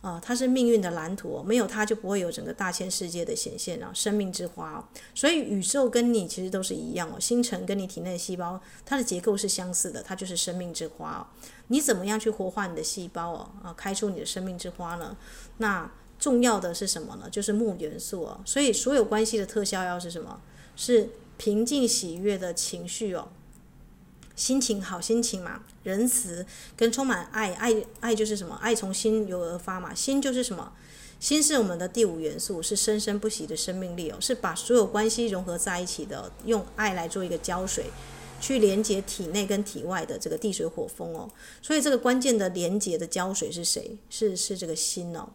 [0.02, 4.84] 啊，它是命运的蓝图哦，没有它就不会有整个大千世界的显现啊，生命之花哦。
[5.16, 11.24] 所以宇宙跟你其实都是一样哦，星辰跟你体内的细胞，它的结构是相似的，它就是生命之花哦。
[11.68, 13.50] 你怎么样去活化你的细胞哦？
[13.64, 15.16] 啊，开出你的生命之花呢？
[15.60, 15.90] 那
[16.24, 17.30] 重要的是什么呢？
[17.30, 18.40] 就是木元素哦。
[18.46, 20.40] 所以所有关系的特效药是什么？
[20.78, 23.28] 是平静喜悦的情绪哦。
[24.34, 26.46] 心情好，心情嘛，仁慈
[26.78, 28.56] 跟充满爱，爱爱就是什么？
[28.62, 29.94] 爱从心由而发嘛。
[29.94, 30.72] 心就是什么？
[31.20, 37.88] 心是我们的第五元素，是生生不息的生命力哦，是把所有关系融合在一起的，用爱来做一个胶水，
[38.40, 41.30] 去连接体内跟体外的这个地水火风哦。
[41.62, 43.98] 所以这个关键的连接的胶水是谁？
[44.10, 45.28] 是是这个心哦。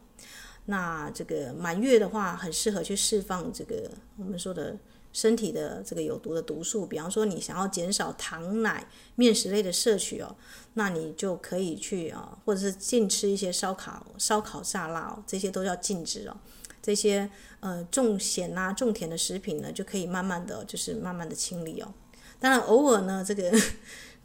[0.68, 4.78] 那这个满月的话，很适合去释放这个我们说的。
[5.10, 10.36] 身体的这个有毒的毒素，比方说你想要减少糖奶面食类的摄取哦，
[10.74, 16.36] 那你就可以去啊，或者是禁吃一些烧烤、烧烤、炸辣哦，这些都要禁止哦。
[16.82, 17.28] 这些
[17.60, 21.92] 呃重咸啊、重甜的食品呢，就可以慢慢的就是慢慢的清理哦。
[22.38, 23.50] 当然偶尔呢，这个。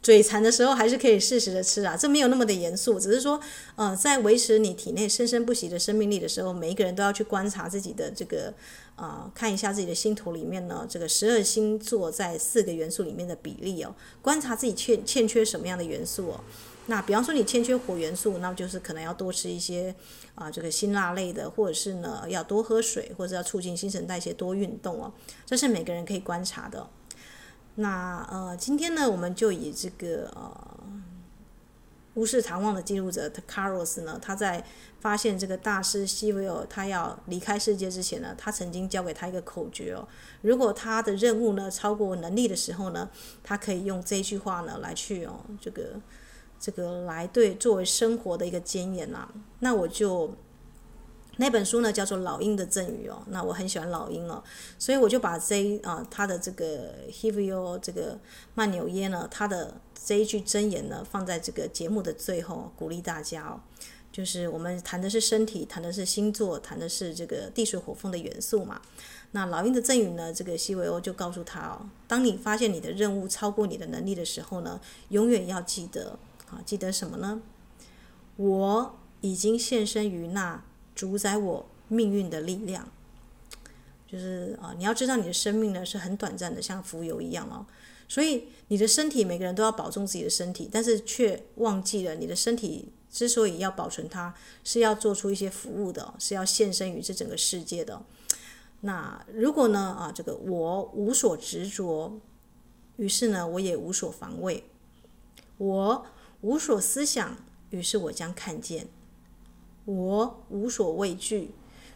[0.04, 3.40] 嘴馋的时候还是可以适时的吃啊，这没有那么的严肃，只是说，
[3.74, 8.52] 呃，在维持你体内生生不息的生命力的时候，每一个人都要去观察自己的这个，
[8.96, 16.40] 啊、看一下自己的星图里面呢，这个十二星座在四个元素里面的比例哦，观察自己欠欠缺什么样的元素哦。
[16.86, 19.94] 那比方说你欠缺火元素，那就是可能要多吃一些
[20.34, 25.10] 啊、这个辛辣类的，或者是呢要多喝水，或者要促进新陈代谢，多运动哦，
[25.46, 26.86] 这是每个人可以观察的。
[27.76, 30.80] 那呃，今天呢，我们就以这个呃，
[32.14, 34.64] 巫士唐望的记录者卡洛斯呢，他在
[35.00, 40.06] 发现这个大师西维尔他要离开世界之前呢，他曾经教给他一个口诀哦，
[40.42, 43.10] 如果他的任务呢超过能力的时候呢，
[43.42, 46.00] 他可以用这句话呢来去哦，这个
[46.60, 50.34] 这个来对作为生活的一个箴言呐，那我就。
[51.36, 54.42] 那本书呢叫做《老鹰的赠语》哦，那我很喜欢老鹰哦，
[54.78, 58.18] 所以我就把这啊他的这个 Hivyo 这个
[58.54, 63.60] 曼纽耶呢，他的这一句箴言呢放在这个节目的最后，鼓励大家哦，
[64.12, 68.80] 就是我们谈的是身体，谈的是星座，谈的是这个地水火风的元素嘛。
[69.32, 76.16] 那老鹰的赠语呢，这个西维欧就告诉他哦，当你发现你的任务超过你的能力的时候呢，永远要记得
[76.48, 77.42] 啊，记得什么呢？
[78.36, 80.62] 我已经献身于那。
[80.94, 82.88] 主宰我命运的力量，
[84.06, 87.66] 就是啊，你要知道你的生命呢是很短暂的，像浮游一样哦。
[88.06, 98.02] 所以你的身体，每个人都要保重自己的身体，但是却忘记了你的身体之所以要保存它，是要做出一些服务的，是要献身于这整个世界的。
[98.82, 102.20] 那如果呢啊，这个我无所执着，
[102.96, 104.64] 于是呢我也无所防卫，
[105.56, 106.06] 我
[106.42, 107.38] 无所思想，
[107.70, 108.86] 于是我将看见。
[109.84, 111.50] 我无所畏惧，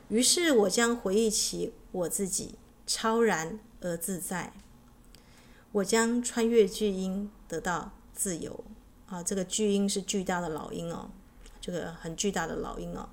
[0.09, 4.53] 于是我将回忆起我自己超然而自在。
[5.72, 8.64] 我将穿越巨婴，得到自由。
[9.07, 11.11] 啊，这个巨婴是巨大的老鹰哦，
[11.61, 13.09] 这个很巨大的老鹰哦。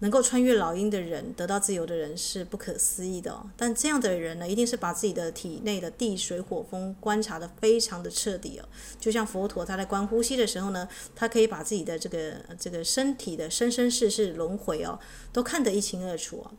[0.00, 3.48] 能够穿越老鹰的人，得到自由的人是不可思议的哦。
[3.56, 8.68] 但这样的人呢，一定是把自己的体内的地水火风观察得非常的彻底哦。
[8.98, 14.98] 就像佛陀他在观呼吸的时候呢，他可以把自己的这个这个身体的生生世世轮回哦，
[15.32, 16.50] 都看得一清二楚哦。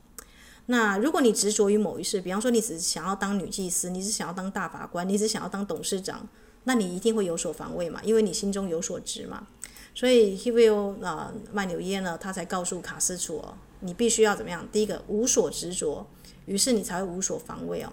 [0.67, 6.29] 那如果你执着于某一事，比方说你只想要当女祭司，你只想要当大法官，你只想要当董事长，
[6.65, 9.47] 那你一定会有所防卫嘛，因为你心中有所执嘛。
[9.93, 14.67] 所以 Hivyo 啊，曼纽耶呢，他才告诉卡斯楚哦，你必须要怎么样？
[14.71, 16.07] 第一个无所执着，
[16.45, 17.91] 于是你才会无所防卫哦。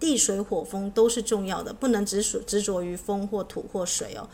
[0.00, 4.28] 地水火风都是重要的，不能只所执着于风或土或水哦。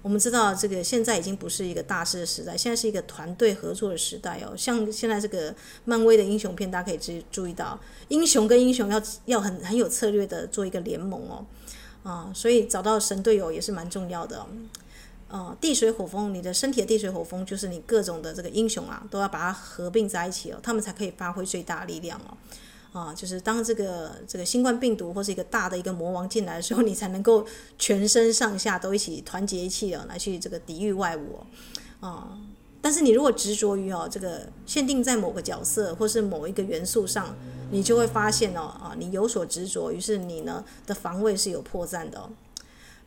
[0.00, 4.54] 我们知道这个现在已经不是一个大师的时代，现在是一个团队合作的时代哦。
[4.56, 5.52] 像现在这个
[5.84, 11.44] 漫威的英雄片，大家可以注注意到，英雄跟英雄要要很很有策略的做一个联盟哦。
[12.04, 14.46] 啊，所以找到神队友也是蛮重要的。
[15.28, 22.36] 呃，地水火风，你的身体的地水火风就是你各种的这个英雄啊，都要把它合并在一起哦，他们才可以发挥最大力量哦。
[22.90, 27.46] 啊，就是当这个这个新冠病毒或是一个大的一个魔王进来的时候，你才能够
[27.78, 31.38] 全身上下都一起团结一气哦，来去这个抵御外物
[32.00, 32.08] 哦。
[32.08, 32.38] 啊，
[32.80, 37.36] 但是你如果执着于哦这个限定在某个角色或是某一个元素上，
[37.70, 42.30] 你就会发现哦啊，你有所执着，于是你呢的防卫是有破绽的哦。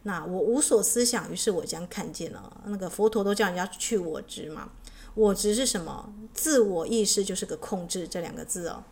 [0.04, 2.62] 那我无所思想，于是我将看见了。
[2.66, 4.70] 那个佛陀都叫人家去我执嘛，
[5.14, 6.14] 我执是什么？
[6.34, 8.84] 自我意识就是个控制这两个字哦。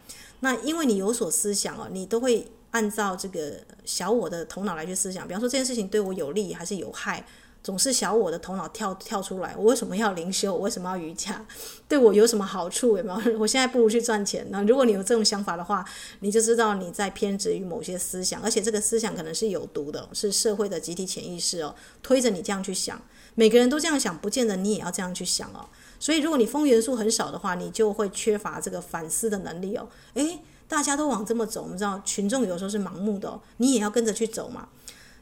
[0.42, 5.28] 那因为你有所思想哦，你都会按照这个小我的头脑来去思想。
[5.28, 7.26] 比方说这件事情对我有利还是有害？
[7.62, 10.54] 总是小我的头脑跳跳出来，我为什么要灵修？
[10.54, 11.46] 我为什么要瑜伽？
[11.90, 12.98] 对我有什么好处？
[12.98, 13.38] 有没有？
[13.40, 14.48] 我现在不如去赚钱。
[14.50, 15.84] 那如果你有这种想法的话，
[16.22, 23.00] 你就知道你在偏执于某些思想，而且这个思想可能是有毒的，是社会的集体潜意识哦，推着你这样去想。
[23.36, 25.68] 每个人都这样想，不见得你也要这样去想哦。
[26.00, 29.88] 所以如果你风元素很少的话，你就会缺乏这个反思的能力哦。
[30.14, 34.70] 诶，大家都往这么走，我们知道群众有时候是盲目的哦，你也要跟着去走嘛。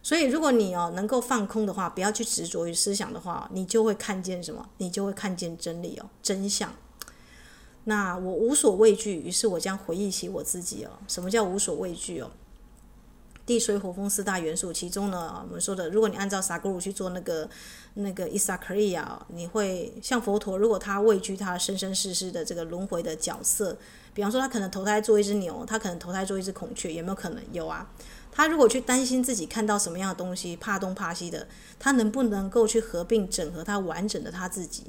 [0.08, 4.66] 所以，如果你哦能够放空的话，不要去执着于思想的话，你就会看见什么？
[4.78, 6.74] 你就会看见真理哦，真相。
[7.84, 10.91] 那我无所畏惧，于是我将回忆起我自己哦。
[11.10, 12.32] 什么叫无所畏惧哦？
[13.45, 17.49] 地水火风四大元素，其中呢，我们说的，如果你按照萨古鲁去做那个
[17.95, 23.78] 那个伊萨克利亚，你会像佛陀，如果他畏惧他生生世世的这个轮回的角色，
[24.14, 27.43] 比方说他可能投胎做一只牛，他可能投胎做一只孔雀，有没有可能？
[27.51, 27.91] 有啊。
[28.38, 31.48] 他如果去担心自己看到什么样的东西，怕东怕西的，
[31.80, 34.84] 他能不能够去合并整合他完整的他自己？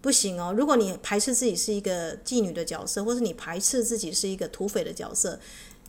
[0.00, 0.52] 不行哦。
[0.52, 5.38] 如果你排斥自己是一个妓女的角色，或是你排斥自己是一个土匪的角色，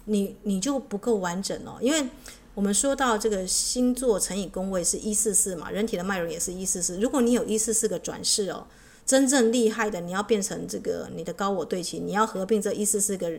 [0.06, 1.80] 你你就不够完整哦。
[1.82, 2.08] 因为
[2.54, 7.00] 我们说到这个星座乘以宫位是一四四嘛，人体的脉轮也是一四四。
[7.00, 8.68] 如果你有一四四个转世哦，
[9.04, 13.32] 真正厉害的，你要变成这个你的高我对齐，你要合并这一四四个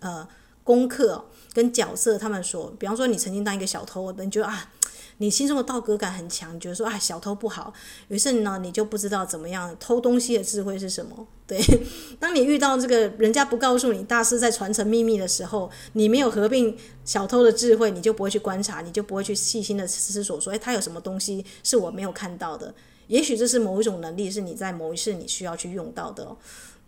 [0.00, 0.26] 呃
[0.66, 4.72] 功课跟角色，他们说，比方说你曾经当一个小偷，你觉得啊。
[5.18, 7.72] 你心中的道德感很强，你觉得说啊，小偷不好，
[8.08, 11.26] 于是呢你就不知道怎么样偷东西的智慧是什么。
[11.46, 11.58] 对，
[12.20, 22.74] 当你遇到这个人家不告诉你大师在传承秘密的时候，你没有合并小偷的智慧，你就不会去观察，你就不会去细心的思索说，哎，他有什么东西是我没有看到的？
[23.06, 26.36] 也许这是某一种能力，是你在某一世你需要去用到的。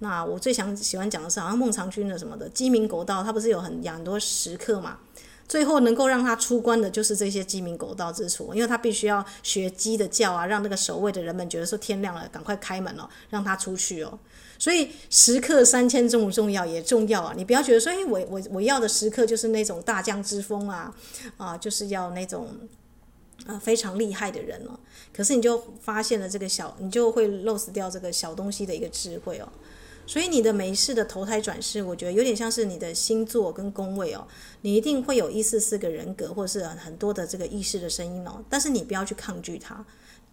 [0.00, 4.98] 那我最想喜欢讲的是，好像孟尝君的什么的鸡鸣狗盗，他不是有很养很多食客嘛？
[5.48, 14.18] 最后能够让他出关的，就是这些鸡鸣狗盗之处，因为他必须要学鸡的叫啊，让那个守卫的人们觉得说天亮了，赶快开门哦，让他出去哦。
[14.58, 16.66] 所以食客三千重不重要？
[16.66, 17.32] 也重要啊！
[17.34, 20.94] 你不要觉得说，哎，我我我要的食客就是那种大将之风啊，
[21.38, 22.48] 啊，就是要那种
[23.46, 24.78] 啊非常厉害的人哦。
[25.14, 29.48] 可是你就发现了这个小，你就会 lose 掉这个小东西的一个智慧哦。
[30.08, 34.26] 所以你的每一世的投胎转世，我觉得有点像是你的星座跟宫位哦，
[34.62, 39.84] 你一定会有一四四个人格，或者是很多的这个意识的声音哦，但是你不要去抗拒它。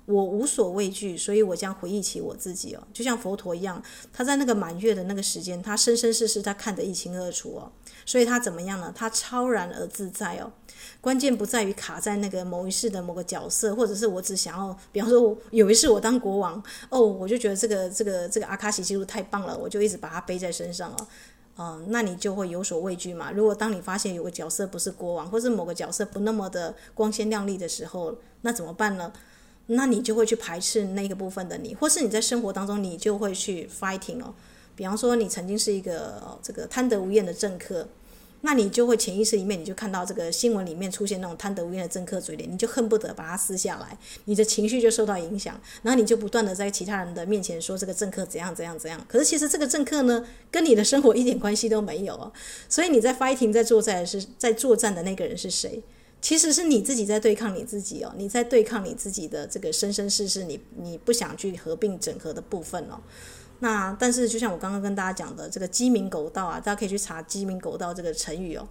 [0.06, 7.72] 我无所畏惧，所以我将回忆起我自己哦，就像佛陀一样，他在那个满月的那个时间，他生生世世他看得一清二楚哦，
[8.06, 8.94] 所以他怎么样呢？
[8.96, 10.52] 他超然而自在哦。
[11.06, 21.08] 关键不在于卡在那个某一世的某个角色，或者是我只想要，比方说有一世我当国王哦，我就觉得这个这个这个阿卡西记录太棒了，我就一直把它背在身上哦。
[21.60, 23.32] 嗯，那你就会有所畏惧嘛。
[23.32, 29.14] 如果当你发现有个角色不是国王，或是某个角色不那么的光鲜亮丽的时候，那怎么办呢？
[29.68, 34.34] 那你就会去排斥那个部分的你，或是你在生活当中你就会去 fighting 哦。
[34.76, 37.88] 比方说你曾经是一个这个贪得无厌的政客，
[38.42, 49.04] 那你就会潜意识里面你就看到这个新闻里面出现那种贪得无厌的政客嘴脸，你就恨不得把它撕下来，你的情绪就受到影响，然后你就不断的在其他人的面前说这个政客怎样怎样怎样。
[49.08, 52.32] 可是其实这个政客呢，跟你的生活一点关系都没有哦。
[52.70, 55.82] 所以你在 fighting 在作战是在作战的那个人是谁？
[56.22, 63.00] 其实是你自己在对抗你自己哦，你在对抗你自己的这个生生世世，你你不想去合并整合的部分哦。
[63.60, 68.68] 那但是就像我刚刚跟大家讲的，这个鸡鸣狗盗啊，大家可以去查“鸡鸣狗盗”这个成语哦。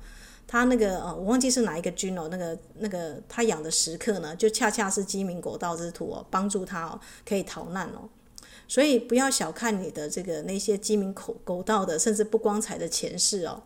[0.47, 8.09] 他那个呃，我忘记是哪一个君哦，那个那个他养的食客呢，就恰恰是鸡鸣狗盗之徒哦，帮助他哦可以逃难哦。
[8.69, 13.63] 所以不要小看你的这个那些鸡鸣狗狗盗的，甚至不光彩的前世哦。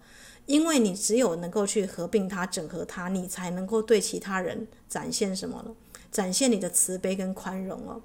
[0.46, 5.74] 因为你只有能够去合并它、整合它，你才能够对其他人展现什么呢？
[6.10, 8.00] 展现你的慈悲跟宽容哦。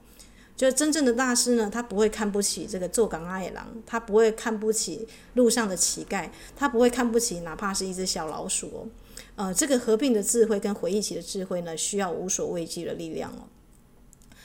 [0.55, 8.87] 就真正的大师呢，他不会看不起这个做港阿野郎，他不会看不起路上的乞丐，他不会看不起哪怕是一只小老鼠哦。
[9.35, 13.49] 呃，这个合并的智慧跟回忆起的智慧呢，需要无所畏惧的力量哦。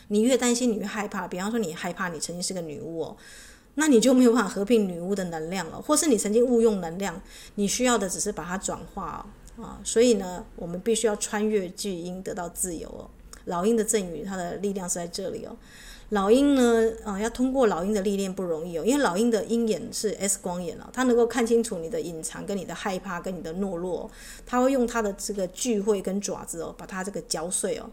[0.09, 1.29] 你越担心，你越害怕。
[1.29, 3.17] 比方说，你害怕你曾经是个女巫哦。
[3.75, 7.21] 那你就没有办法合并女巫的能量了，或是你曾经误用能量，
[7.57, 9.27] 你需要的只是把它转化
[9.59, 9.79] 啊。
[9.85, 13.11] 所以呢，我们必须要穿越巨婴得到自由哦。
[13.45, 15.55] 老鹰的赠予，它的力量是在这里哦。
[16.11, 24.11] 老鹰呢，啊，要通过老鹰的历练不容易哦，因为老鹰的鹰眼是 X 光眼哦，它能够看清楚你的隐藏、跟你的害怕、跟你的懦弱，
[24.47, 27.91] 它会用它的这个巨喙跟爪子哦，把它这个嚼碎哦。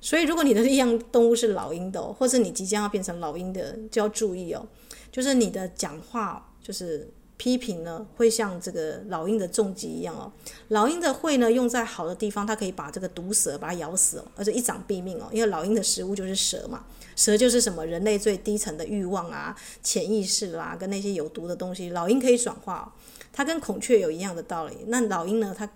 [0.00, 4.64] 所以，如果你的力量动物是老鹰的哦，或是你即将要变成老鹰的，就要注意哦。
[5.10, 10.30] 就是你的讲话，就是批评呢，会像这个老鹰的重击一样哦。
[10.68, 15.28] 老鹰的喙呢，用在好的地方，它可以把这个毒蛇把它咬死哦，而且一掌毙命哦。
[15.32, 16.84] 因为老鹰的食物就是蛇嘛，
[17.16, 22.94] 蛇就是什么人类最低层的欲望啊、潜意识啦、跟那些有毒的东西，老鹰可以转化。
[23.32, 24.76] 它跟孔雀有一样的道理。
[24.86, 25.68] 那老鹰呢，它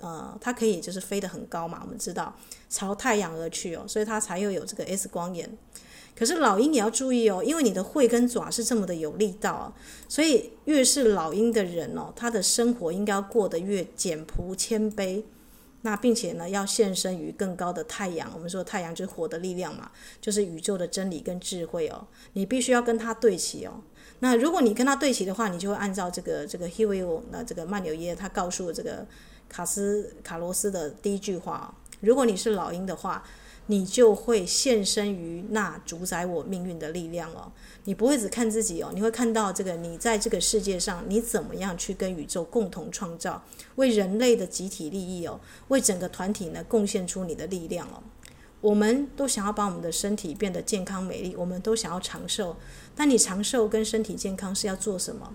[0.00, 2.34] 呃，它可以就是飞得很高嘛，我们知道
[2.68, 5.56] 朝太阳而去哦，所以它才又有这个 S 光眼。
[6.16, 9.74] 可是老鹰也要注意哦，因为你的喙跟爪是这么的有力道，
[10.08, 15.22] 所以越是老鹰的人哦，他的生活应该要过得越简朴谦卑，
[15.84, 18.30] 那并且呢，要献身于更高的太阳。
[18.34, 23.82] 我们说太阳就是火的力量嘛，就是宇宙的真理跟智慧哦，你必须要跟它对齐哦。
[24.20, 29.06] 那如果你跟它对齐的话，你就会按照这个这个 Huio 那这个曼纽耶他告诉这个
[29.48, 33.22] 卡斯卡罗斯的第一句话，如果你是老鹰的话。
[33.66, 37.50] 你就会献身于那主宰我命运的力量哦。
[37.84, 43.42] 你不会只看自己哦，你会看到这个你在这个世界上，你怎么样去跟宇宙共同创造，
[43.76, 48.02] 为人类的集体利益哦，为整个团体呢贡献出你的力量哦。
[48.60, 52.56] 我们都想要把我们的身体变得健康美丽，我们都想要长寿。
[52.94, 55.34] 但你长寿跟身体健康是要做什么？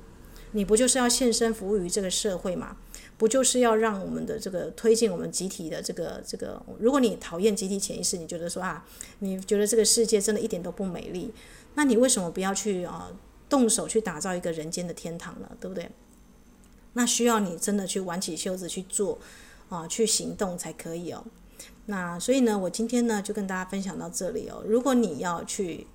[0.54, 2.78] 你不就是要献身服务于这个社会吗？
[3.20, 6.60] 不就是要让我们的这个推进我们集体的这个这个？
[6.80, 8.84] 如果你讨厌集体潜意识，你觉得说啊，
[9.20, 11.34] 你觉得这个世界真的一点都不美丽，
[11.76, 13.12] 那你为什么不要去啊
[13.50, 15.52] 动手去打造一个人间的天堂呢？
[15.60, 15.90] 对不对？
[16.94, 19.20] 那需要你真的去挽起袖子去做
[19.68, 21.26] 啊，去行动才可以哦。
[21.88, 24.64] 那所以呢，我今天呢就跟大家分享到这里哦。
[24.66, 25.86] 如果你要去，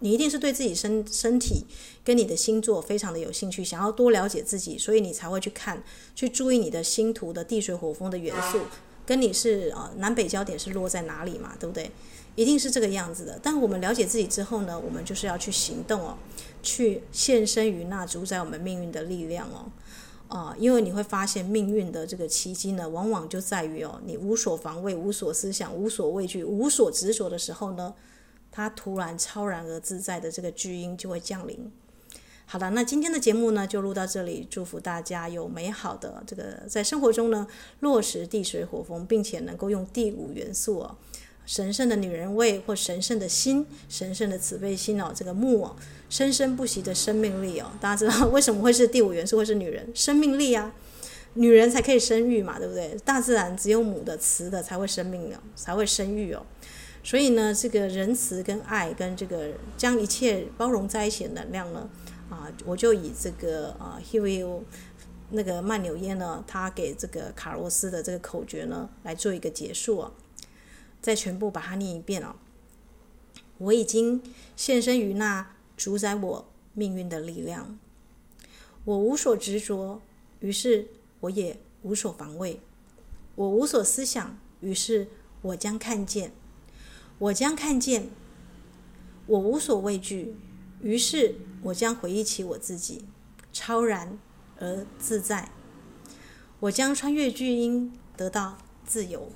[0.00, 1.64] 你一定是对自己身身体
[2.04, 5.82] 跟你的星座非常的有兴趣，想要多了解自己，所以你才会去看，
[6.14, 8.60] 去注意你的星图的地水火风的元素，
[9.04, 11.90] 跟你是呃南北焦点是落在哪里嘛，对不对？
[12.36, 13.40] 一定是这个样子的。
[13.42, 16.16] 但我们了解自己之后呢，我们就是要去行动哦，
[16.62, 19.70] 去献身于那主宰我们命运的力量哦。
[20.28, 27.94] 啊、因为你会发现命运的这个奇迹呢，往往就在于哦，你无所防卫、无所思想、无所畏惧、无所执着的时候呢，
[28.58, 31.70] 它突然超然而自在的这个巨婴就会降临。
[32.44, 37.46] 好了，那今天的节目呢就录到这里，祝福大家有美好的这个在生活中呢
[37.78, 40.96] 落实地水火风，并且能够用第五元素哦。
[41.46, 45.76] 神圣的女人味，或神圣的心，神圣的慈悲心哦，这个木哦，
[46.10, 49.88] 生生不息的生命力哦，大家知道 为什么会是第五元素会是女人？
[49.94, 50.74] 生命力啊，
[51.34, 52.96] 女人才可以生育嘛，对不对？
[53.04, 56.44] 大自然只有母的慈的才会生命哦，才会生育哦。
[57.08, 61.88] 所以呢，这个仁慈跟爱跟这个将一切包容在一起的能量呢，
[62.28, 64.60] 啊，我就以这个啊，Huey
[65.30, 70.12] 那个曼纽耶呢，他给这个卡洛斯的这个口诀呢，来做一个结束哦。
[71.00, 72.36] 再全部把它念一遍哦。
[73.56, 74.22] 我已经
[74.54, 77.78] 献身于那主宰我命运的力量，
[78.84, 80.02] 我无所执着，
[80.40, 80.86] 于是
[81.20, 82.58] 我也无所防卫；
[83.34, 85.08] 我无所思想，于是
[85.40, 86.28] 我将看见；
[87.18, 88.10] 我将看见；
[89.26, 90.36] 我无所畏惧，
[90.80, 93.04] 于是我将回忆起我自己，
[93.52, 94.18] 超然
[94.58, 95.48] 而自在；
[96.60, 99.32] 我将穿越巨婴，得到自由。